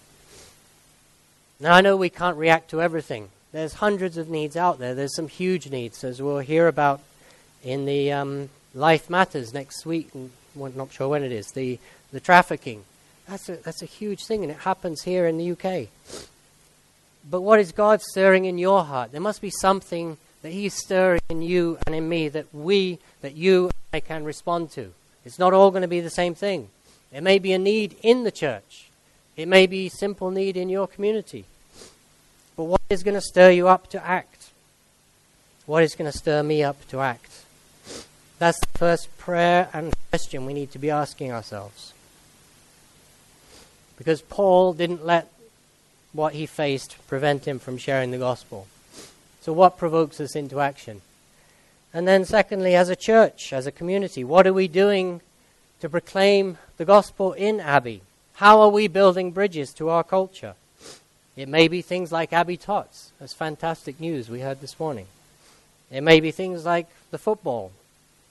Now, 1.59 1.73
I 1.73 1.81
know 1.81 1.95
we 1.95 2.09
can't 2.09 2.37
react 2.37 2.69
to 2.71 2.81
everything. 2.81 3.29
There's 3.51 3.75
hundreds 3.75 4.17
of 4.17 4.29
needs 4.29 4.57
out 4.57 4.79
there. 4.79 4.95
There's 4.95 5.15
some 5.15 5.27
huge 5.27 5.69
needs, 5.69 6.03
as 6.03 6.21
we'll 6.21 6.39
hear 6.39 6.67
about 6.67 7.01
in 7.63 7.85
the 7.85 8.11
um, 8.11 8.49
Life 8.73 9.09
Matters 9.09 9.53
next 9.53 9.85
week. 9.85 10.09
I'm 10.13 10.31
not 10.55 10.91
sure 10.91 11.07
when 11.07 11.23
it 11.23 11.31
is. 11.31 11.51
The 11.51 11.79
the 12.13 12.19
trafficking. 12.19 12.83
That's 13.27 13.49
a 13.49 13.55
that's 13.57 13.81
a 13.81 13.87
huge 13.87 14.25
thing, 14.25 14.43
and 14.43 14.51
it 14.51 14.59
happens 14.59 15.03
here 15.03 15.27
in 15.27 15.37
the 15.37 15.51
UK. 15.51 15.89
But 17.29 17.41
what 17.41 17.59
is 17.59 17.71
God 17.71 18.01
stirring 18.01 18.45
in 18.45 18.57
your 18.57 18.83
heart? 18.83 19.11
There 19.11 19.21
must 19.21 19.41
be 19.41 19.49
something 19.49 20.17
that 20.41 20.51
He's 20.51 20.73
stirring 20.73 21.21
in 21.29 21.41
you 21.41 21.77
and 21.85 21.95
in 21.95 22.07
me 22.07 22.29
that 22.29 22.53
we, 22.53 22.99
that 23.21 23.35
you 23.35 23.65
and 23.65 23.73
I 23.93 23.99
can 24.01 24.23
respond 24.23 24.71
to. 24.71 24.93
It's 25.25 25.39
not 25.39 25.53
all 25.53 25.71
going 25.71 25.81
to 25.83 25.87
be 25.87 26.01
the 26.01 26.09
same 26.09 26.35
thing. 26.35 26.69
It 27.11 27.23
may 27.23 27.39
be 27.39 27.53
a 27.53 27.59
need 27.59 27.95
in 28.01 28.23
the 28.23 28.31
church. 28.31 28.89
It 29.35 29.47
may 29.47 29.67
be 29.67 29.89
simple 29.89 30.31
need 30.31 30.57
in 30.57 30.69
your 30.69 30.87
community. 30.87 31.45
But 32.55 32.65
what 32.65 32.81
is 32.89 33.03
going 33.03 33.15
to 33.15 33.21
stir 33.21 33.51
you 33.51 33.67
up 33.67 33.89
to 33.91 34.05
act? 34.05 34.49
What 35.65 35.83
is 35.83 35.95
going 35.95 36.11
to 36.11 36.17
stir 36.17 36.43
me 36.43 36.63
up 36.63 36.87
to 36.89 36.99
act? 36.99 37.45
That's 38.37 38.59
the 38.59 38.77
first 38.77 39.15
prayer 39.17 39.69
and 39.73 39.93
question 40.09 40.45
we 40.45 40.53
need 40.53 40.71
to 40.71 40.79
be 40.79 40.91
asking 40.91 41.31
ourselves. 41.31 41.93
Because 43.97 44.21
Paul 44.21 44.73
didn't 44.73 45.05
let 45.05 45.31
what 46.11 46.33
he 46.33 46.45
faced 46.45 46.97
prevent 47.07 47.47
him 47.47 47.57
from 47.57 47.77
sharing 47.77 48.11
the 48.11 48.17
gospel. 48.17 48.67
So, 49.41 49.53
what 49.53 49.77
provokes 49.77 50.19
us 50.19 50.35
into 50.35 50.59
action? 50.59 51.01
And 51.93 52.07
then, 52.07 52.25
secondly, 52.25 52.75
as 52.75 52.89
a 52.89 52.95
church, 52.95 53.53
as 53.53 53.67
a 53.67 53.71
community, 53.71 54.23
what 54.23 54.47
are 54.47 54.53
we 54.53 54.67
doing 54.67 55.21
to 55.79 55.89
proclaim 55.89 56.57
the 56.77 56.85
gospel 56.85 57.33
in 57.33 57.59
Abbey? 57.59 58.01
How 58.35 58.61
are 58.61 58.69
we 58.69 58.87
building 58.87 59.31
bridges 59.31 59.73
to 59.73 59.89
our 59.89 60.03
culture? 60.03 60.55
It 61.35 61.47
may 61.47 61.67
be 61.67 61.81
things 61.81 62.11
like 62.11 62.33
Abbey 62.33 62.57
Tots. 62.57 63.11
That's 63.19 63.33
fantastic 63.33 63.99
news 63.99 64.29
we 64.29 64.41
heard 64.41 64.59
this 64.59 64.79
morning. 64.79 65.05
It 65.91 66.01
may 66.01 66.19
be 66.19 66.31
things 66.31 66.65
like 66.65 66.87
the 67.11 67.19
football 67.19 67.71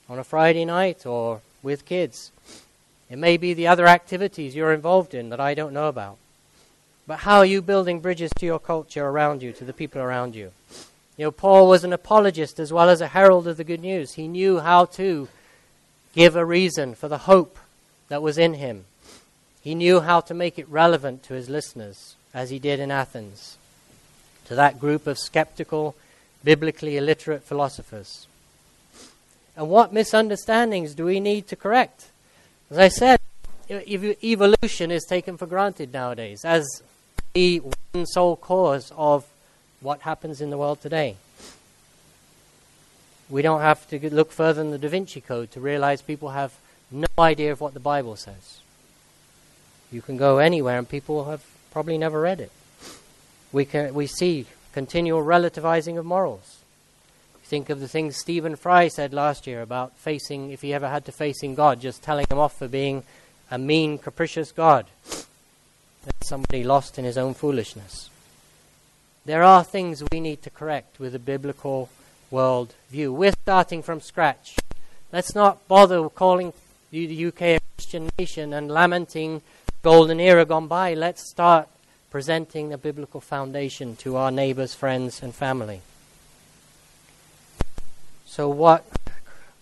on 0.09 0.19
a 0.19 0.23
Friday 0.23 0.65
night 0.65 1.05
or 1.05 1.41
with 1.61 1.85
kids. 1.85 2.31
It 3.09 3.17
may 3.17 3.37
be 3.37 3.53
the 3.53 3.67
other 3.67 3.87
activities 3.87 4.55
you're 4.55 4.73
involved 4.73 5.13
in 5.13 5.29
that 5.29 5.39
I 5.39 5.53
don't 5.53 5.73
know 5.73 5.87
about. 5.87 6.17
But 7.07 7.19
how 7.19 7.39
are 7.39 7.45
you 7.45 7.61
building 7.61 7.99
bridges 7.99 8.31
to 8.37 8.45
your 8.45 8.59
culture 8.59 9.05
around 9.05 9.41
you, 9.41 9.51
to 9.53 9.65
the 9.65 9.73
people 9.73 10.01
around 10.01 10.35
you? 10.35 10.51
You 11.23 11.27
know, 11.27 11.31
Paul 11.31 11.69
was 11.69 11.85
an 11.85 11.93
apologist 11.93 12.59
as 12.59 12.73
well 12.73 12.89
as 12.89 12.99
a 12.99 13.07
herald 13.07 13.47
of 13.47 13.55
the 13.55 13.63
good 13.63 13.79
news. 13.79 14.15
He 14.15 14.27
knew 14.27 14.59
how 14.59 14.83
to 14.99 15.29
give 16.13 16.35
a 16.35 16.43
reason 16.43 16.95
for 16.95 17.07
the 17.07 17.19
hope 17.19 17.57
that 18.09 18.21
was 18.21 18.37
in 18.37 18.55
him. 18.55 18.83
He 19.61 19.73
knew 19.73 20.01
how 20.01 20.19
to 20.19 20.33
make 20.33 20.59
it 20.59 20.67
relevant 20.67 21.23
to 21.23 21.33
his 21.33 21.49
listeners 21.49 22.17
as 22.33 22.49
he 22.49 22.59
did 22.59 22.81
in 22.81 22.91
Athens, 22.91 23.57
to 24.47 24.55
that 24.55 24.81
group 24.81 25.07
of 25.07 25.17
skeptical, 25.17 25.95
biblically 26.43 26.97
illiterate 26.97 27.43
philosophers. 27.43 28.27
And 29.55 29.69
what 29.69 29.93
misunderstandings 29.93 30.93
do 30.93 31.05
we 31.05 31.21
need 31.21 31.47
to 31.47 31.55
correct? 31.55 32.07
As 32.69 32.77
I 32.77 32.89
said, 32.89 33.21
evolution 33.69 34.91
is 34.91 35.05
taken 35.05 35.37
for 35.37 35.45
granted 35.45 35.93
nowadays 35.93 36.43
as 36.43 36.67
the 37.33 37.59
one 37.93 38.05
sole 38.07 38.35
cause 38.35 38.91
of 38.97 39.25
what 39.83 40.01
happens 40.01 40.41
in 40.41 40.49
the 40.49 40.57
world 40.57 40.81
today. 40.81 41.17
We 43.29 43.41
don't 43.41 43.61
have 43.61 43.87
to 43.89 44.09
look 44.09 44.31
further 44.31 44.61
than 44.61 44.71
the 44.71 44.77
Da 44.77 44.89
Vinci 44.89 45.21
Code 45.21 45.51
to 45.51 45.59
realize 45.59 46.01
people 46.01 46.29
have 46.29 46.53
no 46.91 47.07
idea 47.19 47.51
of 47.51 47.61
what 47.61 47.73
the 47.73 47.79
Bible 47.79 48.15
says. 48.15 48.59
You 49.91 50.01
can 50.01 50.17
go 50.17 50.37
anywhere 50.37 50.77
and 50.77 50.87
people 50.87 51.25
have 51.25 51.43
probably 51.71 51.97
never 51.97 52.21
read 52.21 52.39
it. 52.39 52.51
We, 53.51 53.65
can, 53.65 53.93
we 53.93 54.07
see 54.07 54.47
continual 54.71 55.23
relativizing 55.23 55.97
of 55.97 56.05
morals. 56.05 56.59
Think 57.43 57.69
of 57.69 57.79
the 57.79 57.87
things 57.87 58.17
Stephen 58.17 58.55
Fry 58.55 58.87
said 58.87 59.13
last 59.13 59.45
year 59.45 59.61
about 59.61 59.95
facing, 59.97 60.51
if 60.51 60.61
he 60.61 60.73
ever 60.73 60.87
had 60.87 61.05
to 61.05 61.11
facing 61.11 61.55
God, 61.55 61.81
just 61.81 62.01
telling 62.01 62.25
him 62.29 62.39
off 62.39 62.57
for 62.57 62.67
being 62.67 63.03
a 63.51 63.57
mean, 63.57 63.97
capricious 63.97 64.51
God. 64.51 64.87
that 66.05 66.15
Somebody 66.23 66.63
lost 66.63 66.97
in 66.97 67.05
his 67.05 67.17
own 67.17 67.33
foolishness. 67.33 68.09
There 69.25 69.43
are 69.43 69.63
things 69.63 70.03
we 70.11 70.19
need 70.19 70.41
to 70.41 70.49
correct 70.49 70.99
with 70.99 71.15
a 71.15 71.19
biblical 71.19 71.89
world 72.29 72.73
view. 72.89 73.13
We're 73.13 73.31
starting 73.43 73.81
from 73.81 74.01
scratch. 74.01 74.57
Let's 75.13 75.33
not 75.33 75.65
bother 75.69 76.09
calling 76.09 76.51
the 76.91 77.27
UK 77.27 77.41
a 77.41 77.59
Christian 77.77 78.09
nation 78.19 78.51
and 78.51 78.69
lamenting 78.69 79.41
golden 79.81 80.19
era 80.19 80.43
gone 80.43 80.67
by, 80.67 80.93
let's 80.93 81.29
start 81.29 81.69
presenting 82.09 82.73
a 82.73 82.77
biblical 82.77 83.21
foundation 83.21 83.95
to 83.97 84.17
our 84.17 84.29
neighbors, 84.29 84.73
friends, 84.73 85.23
and 85.23 85.33
family. 85.33 85.81
So, 88.25 88.49
what 88.49 88.85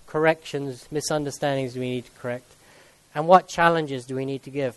corrections, 0.08 0.88
misunderstandings 0.92 1.74
do 1.74 1.82
we 1.82 1.90
need 1.90 2.06
to 2.06 2.12
correct? 2.20 2.52
And 3.14 3.28
what 3.28 3.48
challenges 3.48 4.06
do 4.06 4.16
we 4.16 4.26
need 4.26 4.44
to 4.44 4.50
give? 4.50 4.76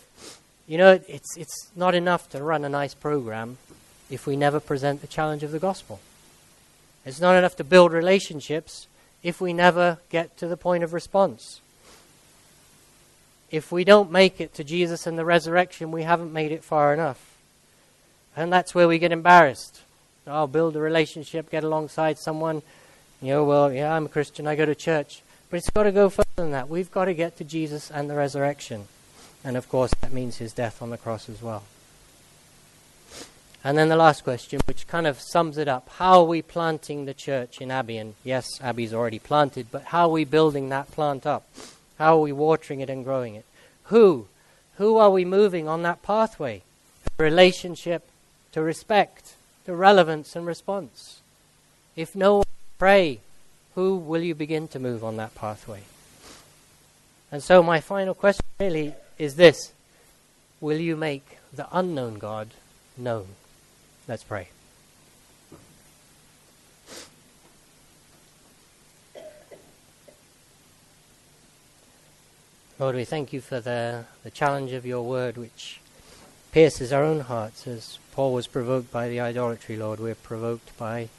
You 0.67 0.77
know, 0.77 0.99
it's, 1.07 1.37
it's 1.37 1.71
not 1.75 1.95
enough 1.95 2.29
to 2.29 2.43
run 2.43 2.63
a 2.65 2.69
nice 2.69 2.93
program 2.93 3.57
if 4.09 4.27
we 4.27 4.35
never 4.35 4.59
present 4.59 5.01
the 5.01 5.07
challenge 5.07 5.43
of 5.43 5.51
the 5.51 5.59
gospel. 5.59 5.99
It's 7.05 7.21
not 7.21 7.35
enough 7.35 7.55
to 7.57 7.63
build 7.63 7.91
relationships 7.91 8.87
if 9.23 9.41
we 9.41 9.53
never 9.53 9.99
get 10.09 10.37
to 10.37 10.47
the 10.47 10.57
point 10.57 10.83
of 10.83 10.93
response 10.93 11.61
if 13.55 13.71
we 13.71 13.83
don't 13.83 14.11
make 14.11 14.41
it 14.41 14.53
to 14.55 14.63
Jesus 14.63 15.07
and 15.07 15.17
the 15.17 15.25
resurrection, 15.25 15.91
we 15.91 16.03
haven't 16.03 16.33
made 16.33 16.51
it 16.51 16.63
far 16.63 16.93
enough. 16.93 17.37
And 18.35 18.51
that's 18.51 18.75
where 18.75 18.87
we 18.87 18.99
get 18.99 19.11
embarrassed. 19.11 19.81
I'll 20.27 20.47
build 20.47 20.75
a 20.75 20.79
relationship, 20.79 21.49
get 21.49 21.63
alongside 21.63 22.17
someone. 22.17 22.63
You 23.21 23.29
know, 23.29 23.43
well, 23.45 23.71
yeah, 23.71 23.93
I'm 23.93 24.07
a 24.07 24.09
Christian, 24.09 24.47
I 24.47 24.55
go 24.55 24.65
to 24.65 24.75
church. 24.75 25.21
But 25.49 25.57
it's 25.57 25.69
got 25.69 25.83
to 25.83 25.91
go 25.91 26.09
further 26.09 26.27
than 26.35 26.51
that. 26.51 26.67
We've 26.67 26.91
got 26.91 27.05
to 27.05 27.13
get 27.13 27.37
to 27.37 27.43
Jesus 27.43 27.91
and 27.91 28.09
the 28.09 28.15
resurrection. 28.15 28.87
And 29.43 29.55
of 29.55 29.69
course, 29.69 29.93
that 30.01 30.11
means 30.11 30.37
his 30.37 30.51
death 30.51 30.81
on 30.81 30.89
the 30.89 30.97
cross 30.97 31.29
as 31.29 31.41
well. 31.41 31.63
And 33.65 33.75
then 33.75 33.89
the 33.89 33.95
last 33.95 34.23
question, 34.23 34.61
which 34.67 34.87
kind 34.87 35.07
of 35.07 35.19
sums 35.19 35.57
it 35.57 35.67
up 35.67 35.89
how 35.97 36.19
are 36.19 36.25
we 36.25 36.43
planting 36.43 37.05
the 37.05 37.15
church 37.15 37.59
in 37.59 37.71
Abbey? 37.71 37.97
And 37.97 38.13
yes, 38.23 38.61
Abbey's 38.61 38.93
already 38.93 39.17
planted, 39.17 39.71
but 39.71 39.85
how 39.85 40.03
are 40.03 40.11
we 40.11 40.23
building 40.23 40.69
that 40.69 40.91
plant 40.91 41.25
up? 41.25 41.47
How 41.97 42.17
are 42.17 42.21
we 42.21 42.31
watering 42.31 42.81
it 42.81 42.91
and 42.91 43.03
growing 43.03 43.33
it? 43.33 43.43
Who? 43.85 44.27
Who 44.77 44.97
are 44.97 45.09
we 45.09 45.25
moving 45.25 45.67
on 45.67 45.81
that 45.81 46.03
pathway? 46.03 46.61
Relationship 47.17 48.07
to 48.51 48.61
respect, 48.61 49.33
to 49.65 49.75
relevance 49.75 50.35
and 50.35 50.45
response. 50.45 51.21
If 51.95 52.15
no 52.15 52.35
one 52.35 52.45
pray, 52.77 53.19
who 53.73 53.97
will 53.97 54.21
you 54.21 54.35
begin 54.35 54.67
to 54.69 54.79
move 54.79 55.03
on 55.03 55.17
that 55.17 55.33
pathway? 55.33 55.81
And 57.31 57.41
so, 57.41 57.63
my 57.63 57.79
final 57.79 58.13
question 58.13 58.45
really 58.59 58.93
is 59.17 59.37
this 59.37 59.71
Will 60.61 60.77
you 60.77 60.95
make 60.95 61.39
the 61.51 61.67
unknown 61.71 62.19
God 62.19 62.49
known? 62.95 63.25
Let's 64.07 64.23
pray. 64.23 64.49
Lord, 72.77 72.95
we 72.95 73.05
thank 73.05 73.33
you 73.33 73.41
for 73.41 73.59
the, 73.59 74.05
the 74.23 74.29
challenge 74.29 74.73
of 74.73 74.85
your 74.85 75.01
word, 75.01 75.37
which 75.37 75.79
pierces 76.51 76.93
our 76.93 77.03
own 77.03 77.21
hearts. 77.21 77.65
As 77.65 77.97
Paul 78.11 78.33
was 78.33 78.47
provoked 78.47 78.91
by 78.91 79.09
the 79.09 79.21
idolatry, 79.21 79.75
Lord, 79.75 79.99
we're 79.99 80.13
provoked 80.13 80.77
by 80.77 81.09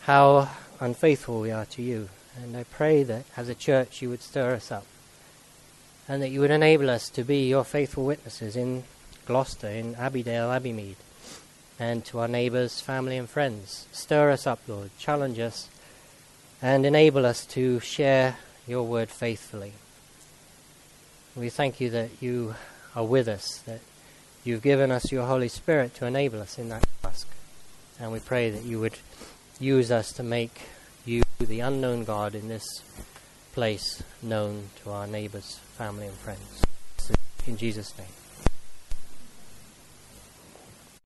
how 0.00 0.50
unfaithful 0.80 1.40
we 1.40 1.50
are 1.50 1.66
to 1.66 1.82
you. 1.82 2.08
And 2.36 2.56
I 2.56 2.64
pray 2.64 3.04
that 3.04 3.24
as 3.36 3.48
a 3.48 3.54
church 3.54 4.02
you 4.02 4.10
would 4.10 4.22
stir 4.22 4.54
us 4.54 4.70
up 4.70 4.84
and 6.08 6.22
that 6.22 6.30
you 6.30 6.40
would 6.40 6.50
enable 6.50 6.90
us 6.90 7.08
to 7.10 7.24
be 7.24 7.48
your 7.48 7.64
faithful 7.64 8.04
witnesses 8.04 8.54
in 8.54 8.84
Gloucester, 9.24 9.68
in 9.68 9.94
Abbeydale, 9.94 10.50
Abbeymead, 10.50 10.96
and 11.78 12.04
to 12.06 12.18
our 12.18 12.28
neighbours, 12.28 12.80
family, 12.80 13.16
and 13.16 13.28
friends. 13.28 13.86
Stir 13.92 14.30
us 14.30 14.46
up, 14.46 14.60
Lord, 14.66 14.90
challenge 14.98 15.38
us, 15.38 15.68
and 16.60 16.84
enable 16.84 17.24
us 17.24 17.46
to 17.46 17.80
share 17.80 18.36
your 18.66 18.82
word 18.82 19.10
faithfully. 19.10 19.72
We 21.36 21.50
thank 21.50 21.80
you 21.80 21.90
that 21.90 22.10
you 22.20 22.56
are 22.96 23.04
with 23.04 23.28
us, 23.28 23.58
that 23.66 23.80
you've 24.44 24.62
given 24.62 24.90
us 24.90 25.12
your 25.12 25.26
Holy 25.26 25.48
Spirit 25.48 25.94
to 25.96 26.06
enable 26.06 26.40
us 26.40 26.58
in 26.58 26.68
that 26.70 26.84
task. 27.02 27.28
And 28.00 28.12
we 28.12 28.20
pray 28.20 28.50
that 28.50 28.64
you 28.64 28.80
would 28.80 28.98
use 29.60 29.90
us 29.90 30.12
to 30.12 30.22
make 30.22 30.62
you, 31.04 31.22
the 31.38 31.60
unknown 31.60 32.04
God, 32.04 32.34
in 32.34 32.48
this 32.48 32.66
place 33.52 34.02
known 34.22 34.70
to 34.82 34.90
our 34.90 35.06
neighbours, 35.06 35.60
family, 35.76 36.06
and 36.06 36.16
friends. 36.16 36.62
In 37.46 37.56
Jesus' 37.56 37.96
name. 37.96 38.17